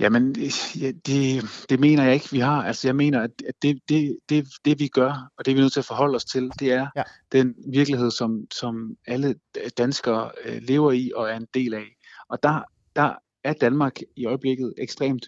Jamen, 0.00 0.36
ja, 0.80 0.90
det, 1.06 1.44
det 1.68 1.80
mener 1.80 2.04
jeg 2.04 2.14
ikke, 2.14 2.28
vi 2.32 2.38
har. 2.38 2.64
Altså, 2.64 2.88
jeg 2.88 2.96
mener, 2.96 3.20
at 3.22 3.30
det, 3.62 3.80
det, 3.88 4.18
det, 4.28 4.46
det 4.64 4.78
vi 4.78 4.88
gør, 4.88 5.30
og 5.38 5.46
det 5.46 5.54
vi 5.54 5.58
er 5.58 5.62
nødt 5.62 5.72
til 5.72 5.80
at 5.80 5.84
forholde 5.84 6.16
os 6.16 6.24
til, 6.24 6.50
det 6.60 6.72
er 6.72 6.86
ja. 6.96 7.02
den 7.32 7.54
virkelighed, 7.72 8.10
som, 8.10 8.46
som 8.54 8.96
alle 9.06 9.34
danskere 9.78 10.30
øh, 10.44 10.62
lever 10.62 10.92
i 10.92 11.12
og 11.16 11.30
er 11.30 11.36
en 11.36 11.46
del 11.54 11.74
af. 11.74 11.96
Og 12.28 12.42
der, 12.42 12.62
der 12.96 13.14
er 13.44 13.52
Danmark 13.52 14.00
i 14.16 14.26
øjeblikket 14.26 14.74
ekstremt 14.78 15.26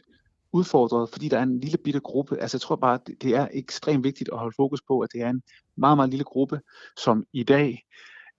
udfordret, 0.53 1.09
fordi 1.11 1.29
der 1.29 1.39
er 1.39 1.43
en 1.43 1.61
lille 1.61 1.79
bitte 1.79 2.01
gruppe. 2.01 2.39
Altså 2.39 2.57
jeg 2.57 2.61
tror 2.61 2.77
bare, 2.77 2.99
det 3.23 3.37
er 3.37 3.49
ekstremt 3.53 4.05
vigtigt 4.05 4.31
at 4.33 4.39
holde 4.39 4.57
fokus 4.57 4.83
på, 4.83 5.01
at 5.01 5.13
det 5.13 5.23
er 5.23 5.31
en 5.31 5.43
meget, 5.77 5.99
meget 5.99 6.11
lille 6.11 6.25
gruppe, 6.25 6.61
som 6.97 7.25
i 7.33 7.43
dag 7.43 7.85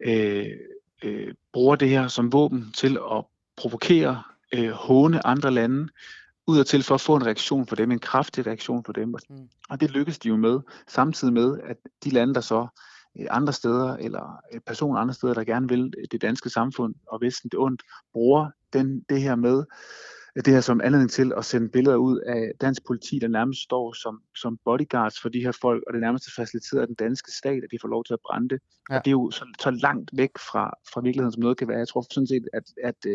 øh, 0.06 0.48
øh, 1.04 1.34
bruger 1.54 1.76
det 1.76 1.89
her 1.89 2.08
som 2.08 2.34
våben 2.34 2.72
til 2.78 2.98
at 3.12 3.26
provokere, 3.58 4.24
øh, 4.54 4.70
håne 4.70 5.28
andre 5.28 5.52
lande, 5.52 5.88
ud 6.52 6.64
til 6.64 6.84
for 6.84 6.96
at 6.96 7.02
få 7.02 7.16
en 7.16 7.26
reaktion 7.26 7.68
for 7.68 7.76
dem, 7.76 7.92
en 7.92 8.00
kraftig 8.00 8.48
reaktion 8.48 8.84
for 8.84 8.94
dem. 8.94 9.16
Mm. 9.30 9.50
Og 9.70 9.82
det 9.82 9.92
lykkes 9.92 10.20
de 10.20 10.28
jo 10.28 10.36
med, 10.36 10.60
samtidig 10.88 11.34
med, 11.34 11.60
at 11.64 11.78
de 12.04 12.10
lande, 12.10 12.34
der 12.34 12.42
så 12.42 12.68
øh, 13.20 13.26
andre 13.30 13.54
steder, 13.54 13.98
eller 13.98 14.40
øh, 14.54 14.60
personer 14.60 15.00
andre 15.00 15.14
steder, 15.14 15.34
der 15.34 15.44
gerne 15.44 15.70
vil 15.70 15.94
det 16.12 16.22
danske 16.22 16.50
samfund 16.50 16.96
og 17.08 17.22
Vesten 17.22 17.50
det 17.50 17.60
ondt, 17.60 17.84
bruger 18.14 18.50
den, 18.74 19.06
det 19.10 19.22
her 19.22 19.36
med 19.36 19.64
det 20.36 20.54
her 20.54 20.62
som 20.62 20.82
anledning 20.84 21.12
til 21.12 21.32
at 21.38 21.46
sende 21.46 21.70
billeder 21.70 21.96
ud 21.96 22.20
af 22.20 22.52
dansk 22.62 22.86
politi, 22.88 23.20
der 23.20 23.28
nærmest 23.28 23.62
står 23.62 23.94
som, 23.94 24.22
som 24.36 24.58
bodyguards 24.65 25.22
for 25.22 25.30
de 25.30 25.39
her 25.39 25.52
folk, 25.62 25.84
og 25.88 25.94
det 25.94 26.02
nærmest 26.02 26.28
er 26.28 26.41
faciliteret 26.41 26.82
af 26.82 26.88
den 26.88 26.96
danske 26.96 27.32
stat, 27.32 27.63
at 27.63 27.72
de 27.72 27.78
får 27.82 27.88
lov 27.88 28.04
til 28.04 28.13
at 28.13 28.20
brænde 28.26 28.50
det. 28.50 28.60
Ja. 28.89 28.98
Og 28.98 29.06
det 29.06 29.12
er 29.12 29.17
jo 29.22 29.32
så, 29.32 29.46
så 29.60 29.72
langt 29.72 30.10
væk 30.13 30.32
fra, 30.38 30.74
fra 30.94 31.02
virkeligheden, 31.02 31.32
som 31.32 31.41
noget 31.41 31.58
kan 31.58 31.67
være. 31.67 31.78
Jeg 31.78 31.88
tror 31.88 32.06
sådan 32.12 32.28
set, 32.28 32.48
at, 32.54 32.63
at 32.84 33.00
9,9 33.06 33.12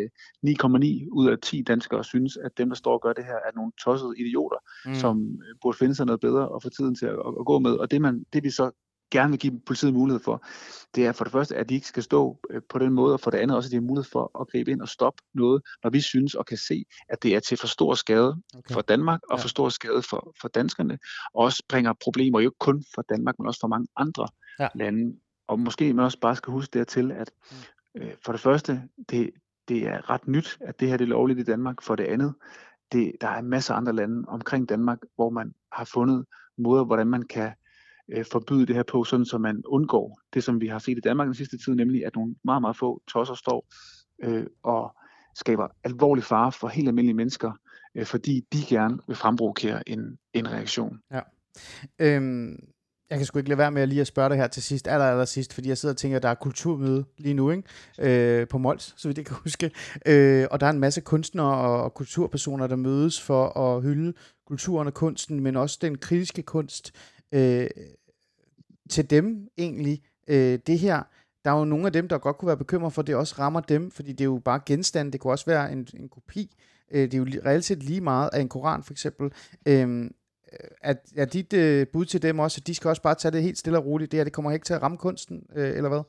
øh, 0.46 1.08
ud 1.12 1.28
af 1.30 1.38
10 1.42 1.62
danskere 1.62 2.04
synes, 2.04 2.36
at 2.36 2.58
dem, 2.58 2.68
der 2.68 2.76
står 2.76 2.92
og 2.92 3.02
gør 3.02 3.12
det 3.12 3.24
her, 3.24 3.34
er 3.34 3.52
nogle 3.56 3.72
tossede 3.84 4.14
idioter, 4.18 4.58
mm. 4.86 4.94
som 4.94 5.40
øh, 5.48 5.54
burde 5.62 5.78
finde 5.78 5.94
sig 5.94 6.06
noget 6.06 6.20
bedre 6.20 6.48
og 6.48 6.62
få 6.62 6.68
tiden 6.68 6.94
til 6.94 7.06
at, 7.06 7.12
at, 7.12 7.34
at 7.40 7.46
gå 7.46 7.58
med. 7.58 7.72
Og 7.72 7.90
det, 7.90 8.00
man, 8.00 8.24
det 8.32 8.44
vi 8.44 8.50
så 8.50 8.70
gerne 9.10 9.30
vil 9.30 9.38
give 9.38 9.60
politiet 9.66 9.94
mulighed 9.94 10.20
for, 10.20 10.44
det 10.94 11.06
er 11.06 11.12
for 11.12 11.24
det 11.24 11.32
første, 11.32 11.56
at 11.56 11.68
de 11.68 11.74
ikke 11.74 11.86
skal 11.86 12.02
stå 12.02 12.38
øh, 12.50 12.62
på 12.68 12.78
den 12.78 12.92
måde, 12.92 13.14
og 13.14 13.20
for 13.20 13.30
det 13.30 13.38
andet 13.38 13.56
også, 13.56 13.66
at 13.68 13.70
de 13.70 13.76
har 13.76 13.80
mulighed 13.80 14.10
for 14.12 14.40
at 14.40 14.48
gribe 14.48 14.70
ind 14.70 14.80
og 14.80 14.88
stoppe 14.88 15.22
noget, 15.34 15.62
når 15.84 15.90
vi 15.90 16.00
synes 16.00 16.34
og 16.34 16.46
kan 16.46 16.56
se, 16.56 16.84
at 17.08 17.22
det 17.22 17.34
er 17.34 17.40
til 17.40 17.56
for 17.56 17.66
stor 17.66 17.94
skade 17.94 18.36
okay. 18.54 18.74
for 18.74 18.80
Danmark 18.80 19.20
og 19.30 19.38
ja. 19.38 19.42
for 19.42 19.48
stor 19.48 19.68
skade 19.68 20.02
for, 20.02 20.34
for 20.40 20.48
danskerne, 20.48 20.98
og 21.34 21.44
også 21.44 21.62
bringer 21.68 21.92
problemer 22.02 22.40
jo 22.40 22.48
ikke 22.48 22.58
kun 22.58 22.84
for 22.94 23.02
Danmark, 23.02 23.38
men 23.38 23.46
også 23.46 23.60
for 23.60 23.68
mange 23.68 23.86
andre 23.96 24.28
ja. 24.58 24.68
lande. 24.74 25.16
Og 25.48 25.60
måske 25.60 25.94
man 25.94 26.04
også 26.04 26.20
bare 26.20 26.36
skal 26.36 26.50
huske 26.50 26.78
dertil, 26.78 27.12
at 27.12 27.30
mm. 27.94 28.02
øh, 28.02 28.12
for 28.24 28.32
det 28.32 28.40
første, 28.40 28.82
det, 29.10 29.30
det 29.68 29.88
er 29.88 30.10
ret 30.10 30.28
nyt, 30.28 30.58
at 30.60 30.80
det 30.80 30.88
her 30.88 30.96
det 30.96 31.04
er 31.04 31.08
lovligt 31.08 31.38
i 31.38 31.42
Danmark. 31.42 31.82
For 31.82 31.96
det 31.96 32.04
andet, 32.04 32.34
det, 32.92 33.12
der 33.20 33.28
er 33.28 33.42
masser 33.42 33.74
af 33.74 33.78
andre 33.78 33.92
lande 33.92 34.24
omkring 34.28 34.68
Danmark, 34.68 34.98
hvor 35.14 35.30
man 35.30 35.54
har 35.72 35.84
fundet 35.84 36.24
måder, 36.58 36.84
hvordan 36.84 37.06
man 37.06 37.22
kan 37.22 37.52
øh, 38.12 38.24
forbyde 38.32 38.66
det 38.66 38.76
her 38.76 38.82
på, 38.82 39.04
sådan 39.04 39.26
så 39.26 39.38
man 39.38 39.62
undgår 39.66 40.20
det, 40.34 40.44
som 40.44 40.60
vi 40.60 40.66
har 40.66 40.78
set 40.78 40.98
i 40.98 41.00
Danmark 41.00 41.26
den 41.26 41.34
sidste 41.34 41.58
tid, 41.58 41.74
nemlig 41.74 42.06
at 42.06 42.16
nogle 42.16 42.34
meget, 42.44 42.60
meget 42.60 42.76
få 42.76 43.02
tosser 43.08 43.34
står 43.34 43.66
øh, 44.22 44.46
og 44.62 44.96
skaber 45.34 45.68
alvorlig 45.84 46.24
fare 46.24 46.52
for 46.52 46.68
helt 46.68 46.88
almindelige 46.88 47.16
mennesker, 47.16 47.52
øh, 47.94 48.06
fordi 48.06 48.44
de 48.52 48.58
gerne 48.68 48.98
vil 49.06 49.16
fremprovokere 49.16 49.88
en, 49.88 50.18
en 50.34 50.52
reaktion. 50.52 50.98
Ja. 51.12 51.20
Øhm, 51.98 52.58
jeg 53.10 53.18
kan 53.18 53.26
sgu 53.26 53.38
ikke 53.38 53.48
lade 53.48 53.58
være 53.58 53.70
med 53.70 53.82
at 53.82 53.88
lige 53.88 54.00
at 54.00 54.06
spørge 54.06 54.28
dig 54.28 54.36
her 54.36 54.46
til 54.46 54.62
sidst, 54.62 54.88
aller, 54.88 55.06
aller 55.06 55.24
sidst, 55.24 55.54
fordi 55.54 55.68
jeg 55.68 55.78
sidder 55.78 55.92
og 55.92 55.96
tænker, 55.96 56.16
at 56.16 56.22
der 56.22 56.28
er 56.28 56.34
kulturmøde 56.34 57.04
lige 57.18 57.34
nu, 57.34 57.50
ikke? 57.50 57.62
Øh, 58.40 58.48
på 58.48 58.58
Mols, 58.58 58.94
så 58.96 59.08
vidt 59.08 59.18
jeg 59.18 59.26
kan 59.26 59.36
huske. 59.42 59.70
Øh, 60.06 60.46
og 60.50 60.60
der 60.60 60.66
er 60.66 60.70
en 60.70 60.80
masse 60.80 61.00
kunstnere 61.00 61.56
og 61.56 61.94
kulturpersoner, 61.94 62.66
der 62.66 62.76
mødes 62.76 63.20
for 63.22 63.58
at 63.58 63.82
hylde 63.82 64.12
kulturen 64.46 64.86
og 64.86 64.94
kunsten, 64.94 65.40
men 65.40 65.56
også 65.56 65.78
den 65.82 65.98
kritiske 65.98 66.42
kunst 66.42 66.92
øh, 67.32 67.66
til 68.90 69.10
dem 69.10 69.48
egentlig, 69.58 70.02
øh, 70.28 70.58
det 70.66 70.78
her, 70.78 71.02
der 71.44 71.50
er 71.50 71.58
jo 71.58 71.64
nogle 71.64 71.86
af 71.86 71.92
dem, 71.92 72.08
der 72.08 72.18
godt 72.18 72.38
kunne 72.38 72.46
være 72.46 72.56
bekymret 72.56 72.92
for, 72.92 73.02
at 73.02 73.06
det 73.06 73.14
også 73.14 73.34
rammer 73.38 73.60
dem, 73.60 73.90
fordi 73.90 74.12
det 74.12 74.20
er 74.20 74.24
jo 74.24 74.40
bare 74.44 74.60
genstand, 74.66 75.12
det 75.12 75.20
kunne 75.20 75.32
også 75.32 75.46
være 75.46 75.72
en, 75.72 75.88
en 75.94 76.08
kopi, 76.08 76.56
øh, 76.90 77.02
det 77.02 77.14
er 77.14 77.18
jo 77.18 77.26
reelt 77.46 77.64
set 77.64 77.82
lige 77.82 78.00
meget 78.00 78.30
af 78.32 78.40
en 78.40 78.48
koran 78.48 78.82
for 78.82 78.92
eksempel. 78.92 79.32
Øhm, 79.66 80.04
øh, 80.52 80.68
er, 80.82 80.94
er 81.16 81.24
dit 81.24 81.52
øh, 81.52 81.86
bud 81.86 82.04
til 82.04 82.22
dem 82.22 82.38
også, 82.38 82.60
at 82.62 82.66
de 82.66 82.74
skal 82.74 82.88
også 82.88 83.02
bare 83.02 83.14
tage 83.14 83.32
det 83.32 83.42
helt 83.42 83.58
stille 83.58 83.78
og 83.78 83.86
roligt, 83.86 84.12
det 84.12 84.18
her, 84.18 84.24
det 84.24 84.32
kommer 84.32 84.52
ikke 84.52 84.66
til 84.66 84.74
at 84.74 84.82
ramme 84.82 84.98
kunsten, 84.98 85.46
øh, 85.56 85.76
eller 85.76 85.88
hvad? 85.88 86.02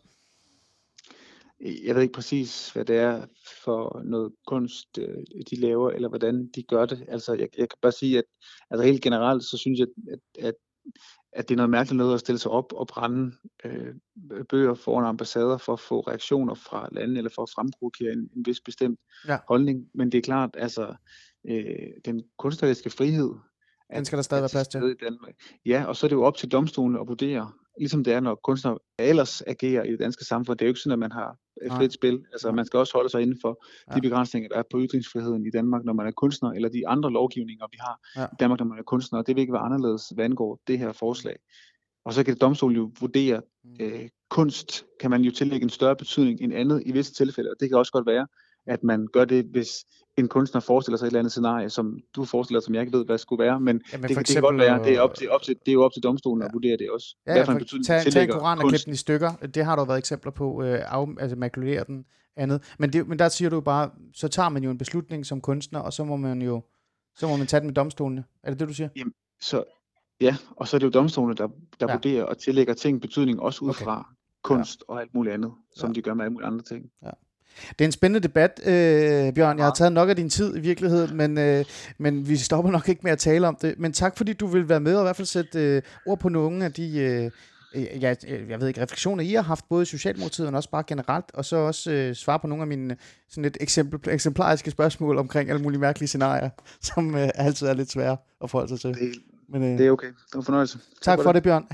jeg 1.59 1.95
ved 1.95 2.01
ikke 2.01 2.13
præcis, 2.13 2.69
hvad 2.69 2.85
det 2.85 2.97
er 2.97 3.25
for 3.63 4.01
noget 4.05 4.33
kunst, 4.47 4.97
øh, 4.97 5.23
de 5.49 5.55
laver, 5.55 5.91
eller 5.91 6.09
hvordan 6.09 6.47
de 6.55 6.63
gør 6.63 6.85
det. 6.85 7.05
Altså, 7.07 7.33
jeg, 7.33 7.49
jeg 7.57 7.69
kan 7.69 7.77
bare 7.81 7.91
sige, 7.91 8.17
at 8.17 8.23
altså, 8.69 8.85
helt 8.85 9.01
generelt, 9.01 9.43
så 9.43 9.57
synes 9.57 9.79
jeg, 9.79 9.87
at, 10.11 10.45
at, 10.45 10.53
at 11.33 11.49
det 11.49 11.55
er 11.55 11.57
noget 11.57 11.69
mærkeligt 11.69 11.97
noget 11.97 12.13
at 12.13 12.19
stille 12.19 12.39
sig 12.39 12.51
op 12.51 12.73
og 12.73 12.87
brænde 12.87 13.31
øh, 13.65 13.95
bøger 14.49 14.73
foran 14.73 15.05
ambassader 15.05 15.57
for 15.57 15.73
at 15.73 15.79
få 15.79 15.99
reaktioner 15.99 16.53
fra 16.53 16.89
lande, 16.91 17.17
eller 17.17 17.31
for 17.35 17.43
at 17.43 17.49
fremprovokere 17.55 18.13
en, 18.13 18.29
en 18.35 18.45
vis 18.45 18.61
bestemt 18.61 18.99
Ja. 19.27 19.37
holdning. 19.47 19.85
Men 19.93 20.11
det 20.11 20.17
er 20.17 20.21
klart, 20.21 20.49
altså, 20.53 20.95
øh, 21.49 21.89
den 22.05 22.23
kunstneriske 22.37 22.89
frihed, 22.89 23.31
Den 23.95 24.05
skal 24.05 24.17
der 24.17 24.23
stadig 24.23 24.41
være 24.41 24.49
plads 24.49 24.67
til. 24.67 24.81
i 24.83 25.05
Danmark. 25.05 25.33
Ja, 25.65 25.85
og 25.85 25.95
så 25.95 26.05
er 26.05 26.09
det 26.09 26.15
jo 26.15 26.23
op 26.23 26.37
til 26.37 26.51
domstolene 26.51 26.99
at 26.99 27.07
vurdere, 27.07 27.51
ligesom 27.79 28.03
det 28.03 28.13
er, 28.13 28.19
når 28.19 28.35
kunstnere 28.43 28.77
ellers 28.99 29.41
agerer 29.41 29.83
i 29.83 29.91
det 29.91 29.99
danske 29.99 30.25
samfund. 30.25 30.57
Det 30.57 30.65
er 30.65 30.67
jo 30.67 30.69
ikke 30.71 30.79
sådan, 30.79 30.91
at 30.93 30.99
man 30.99 31.11
har 31.11 31.29
et 31.61 31.67
Nej. 31.67 31.77
frit 31.77 31.93
spil. 31.93 32.23
Altså, 32.31 32.51
man 32.51 32.65
skal 32.65 32.77
også 32.77 32.93
holde 32.93 33.09
sig 33.09 33.21
inden 33.21 33.37
for 33.41 33.65
Ja. 33.91 33.95
de 33.95 34.01
begrænsninger, 34.01 34.49
der 34.49 34.55
er 34.57 34.63
på 34.71 34.79
ytringsfriheden 34.81 35.45
i 35.45 35.49
Danmark, 35.49 35.85
når 35.85 35.93
man 35.93 36.07
er 36.07 36.11
kunstner, 36.11 36.51
eller 36.51 36.69
de 36.69 36.87
andre 36.87 37.11
lovgivninger, 37.11 37.65
vi 37.71 37.77
har 37.79 37.99
Ja. 38.15 38.25
i 38.25 38.35
Danmark, 38.39 38.59
når 38.59 38.65
man 38.65 38.79
er 38.79 38.83
kunstner. 38.83 39.21
Det 39.21 39.35
vil 39.35 39.41
ikke 39.41 39.53
være 39.53 39.61
anderledes, 39.61 40.03
hvad 40.15 40.25
angår 40.25 40.59
det 40.67 40.79
her 40.79 40.91
forslag. 40.91 41.35
Og 42.05 42.13
så 42.13 42.23
kan 42.23 42.33
det 42.33 42.41
domstolen 42.41 42.77
jo 42.77 42.91
vurdere, 42.99 43.41
Mm. 43.63 43.75
øh, 43.81 44.09
kunst 44.29 44.85
kan 44.99 45.09
man 45.11 45.21
jo 45.21 45.31
tillægge 45.31 45.63
en 45.63 45.69
større 45.69 45.95
betydning 45.95 46.41
end 46.41 46.53
andet 46.53 46.83
i 46.85 46.91
visse 46.91 47.13
tilfælde, 47.13 47.49
og 47.49 47.55
det 47.59 47.69
kan 47.69 47.77
også 47.77 47.91
godt 47.91 48.05
være, 48.05 48.27
at 48.67 48.83
man 48.83 49.07
gør 49.13 49.25
det, 49.25 49.45
hvis 49.45 49.69
en 50.17 50.27
kunstner 50.27 50.61
forestiller 50.61 50.97
sig 50.97 51.05
et 51.05 51.07
eller 51.07 51.19
andet 51.19 51.31
scenarie, 51.31 51.69
som 51.69 51.99
du 52.15 52.25
forestiller 52.25 52.59
dig, 52.59 52.65
som 52.65 52.73
jeg 52.75 52.81
ikke 52.81 52.97
ved, 52.97 53.05
hvad 53.05 53.17
skulle 53.17 53.43
være, 53.43 53.59
men 53.59 53.81
Jamen, 53.93 54.07
det, 54.07 54.15
kan, 54.15 54.23
det 54.25 54.33
kan 54.33 54.41
godt 54.41 54.57
være, 54.57 54.83
det 54.83 54.95
er, 54.95 55.01
op 55.01 55.15
til, 55.15 55.29
op 55.29 55.41
til, 55.41 55.55
det 55.65 55.67
er 55.67 55.73
jo 55.73 55.83
op 55.83 55.91
til 55.93 56.03
domstolen 56.03 56.41
Ja. 56.41 56.47
at 56.47 56.53
vurdere 56.53 56.77
det 56.77 56.89
også. 56.91 57.15
Ja, 57.27 57.35
ja, 57.35 57.43
for 57.43 57.53
for 57.53 57.83
tag, 57.85 58.11
tag 58.11 58.29
koran 58.29 58.59
og 58.59 58.69
klip 58.69 58.85
den 58.85 58.93
i 58.93 58.95
stykker. 58.95 59.31
Det 59.31 59.65
har 59.65 59.75
der 59.75 59.81
jo 59.83 59.85
været 59.85 59.97
eksempler 59.97 60.31
på, 60.31 60.63
øh, 60.63 60.79
af, 60.93 61.05
altså 61.19 61.35
makulere 61.35 61.83
den 61.87 62.05
andet. 62.35 62.73
Men, 62.79 62.93
det, 62.93 63.07
men 63.07 63.19
der 63.19 63.29
siger 63.29 63.49
du 63.49 63.61
bare, 63.61 63.89
så 64.13 64.27
tager 64.27 64.49
man 64.49 64.63
jo 64.63 64.71
en 64.71 64.77
beslutning 64.77 65.25
som 65.25 65.41
kunstner, 65.41 65.79
og 65.79 65.93
så 65.93 66.03
må 66.03 66.15
man 66.15 66.41
jo 66.41 66.61
så 67.15 67.27
må 67.27 67.37
man 67.37 67.47
tage 67.47 67.59
den 67.59 67.67
med 67.67 67.73
domstolene. 67.75 68.23
Er 68.43 68.49
det 68.51 68.59
det, 68.59 68.67
du 68.67 68.73
siger? 68.73 68.89
Så 69.41 69.63
ja, 70.21 70.35
og 70.55 70.67
så 70.67 70.77
er 70.77 70.79
det 70.79 70.85
jo 70.85 70.91
domstolene, 70.91 71.35
der, 71.35 71.47
der 71.47 71.53
Ja. 71.81 71.87
ja. 71.87 71.93
vurderer 71.93 72.23
og 72.23 72.37
tillægger 72.37 72.73
ting 72.73 73.01
betydning, 73.01 73.39
også 73.41 73.65
ud 73.65 73.69
Okay. 73.69 73.85
fra 73.85 74.07
kunst 74.43 74.83
og 74.87 75.01
alt 75.01 75.13
muligt 75.13 75.33
andet, 75.33 75.51
som 75.75 75.89
Ja. 75.89 75.93
de 75.93 76.01
gør 76.01 76.13
med 76.13 76.25
alle 76.25 76.33
mulige 76.33 76.47
andre 76.47 76.63
ting. 76.63 76.85
Det 77.69 77.81
er 77.81 77.85
en 77.85 77.91
spændende 77.91 78.27
debat, 78.27 78.59
øh, 78.65 79.33
Bjørn. 79.33 79.57
Jeg 79.57 79.65
har 79.65 79.73
taget 79.73 79.93
nok 79.93 80.09
af 80.09 80.15
din 80.15 80.29
tid 80.29 80.57
i 80.57 80.59
virkeligheden, 80.59 81.17
men, 81.17 81.37
øh, 81.37 81.65
men 81.97 82.29
vi 82.29 82.37
stopper 82.37 82.71
nok 82.71 82.89
ikke 82.89 83.01
med 83.03 83.11
at 83.11 83.19
tale 83.19 83.47
om 83.47 83.57
det. 83.61 83.75
Men 83.77 83.93
tak, 83.93 84.17
fordi 84.17 84.33
du 84.33 84.47
vil 84.47 84.69
være 84.69 84.79
med 84.79 84.95
og 84.95 85.01
i 85.01 85.05
hvert 85.05 85.15
fald 85.15 85.25
sætte 85.25 85.59
øh, 85.59 85.81
ord 86.05 86.19
på 86.19 86.29
nogle 86.29 86.65
af 86.65 86.73
de... 86.73 86.99
Øh, 86.99 87.31
øh, 87.75 88.03
ja, 88.03 88.15
øh, 88.27 88.49
jeg 88.49 88.61
ved 88.61 88.67
ikke, 88.67 88.81
refleksioner, 88.81 89.23
I 89.23 89.33
har 89.33 89.41
haft, 89.41 89.69
både 89.69 89.81
i 89.81 89.85
Socialdemokratiet, 89.85 90.47
men 90.47 90.55
også 90.55 90.69
bare 90.69 90.83
generelt, 90.87 91.25
og 91.33 91.45
så 91.45 91.55
også 91.55 91.91
øh, 91.91 92.15
svare 92.15 92.39
på 92.39 92.47
nogle 92.47 92.61
af 92.61 92.67
mine 92.67 92.97
sådan 93.29 93.43
lidt 93.43 93.57
eksempel, 93.61 94.13
eksemplariske 94.13 94.71
spørgsmål 94.71 95.17
omkring 95.17 95.49
alle 95.49 95.61
mulige 95.61 95.79
mærkelige 95.79 96.07
scenarier, 96.07 96.49
som 96.81 97.15
øh, 97.15 97.29
altid 97.35 97.67
er 97.67 97.73
lidt 97.73 97.91
svære 97.91 98.17
at 98.43 98.49
forholde 98.49 98.77
sig 98.77 98.79
til. 98.79 99.01
Det, 99.01 99.13
Men, 99.49 99.63
øh, 99.63 99.77
det 99.77 99.87
er 99.87 99.91
okay. 99.91 100.07
Det 100.07 100.35
var 100.35 100.41
fornøjelse. 100.41 100.79
tak 101.01 101.19
for 101.23 101.31
det, 101.31 101.43
Bjørn. 101.43 101.65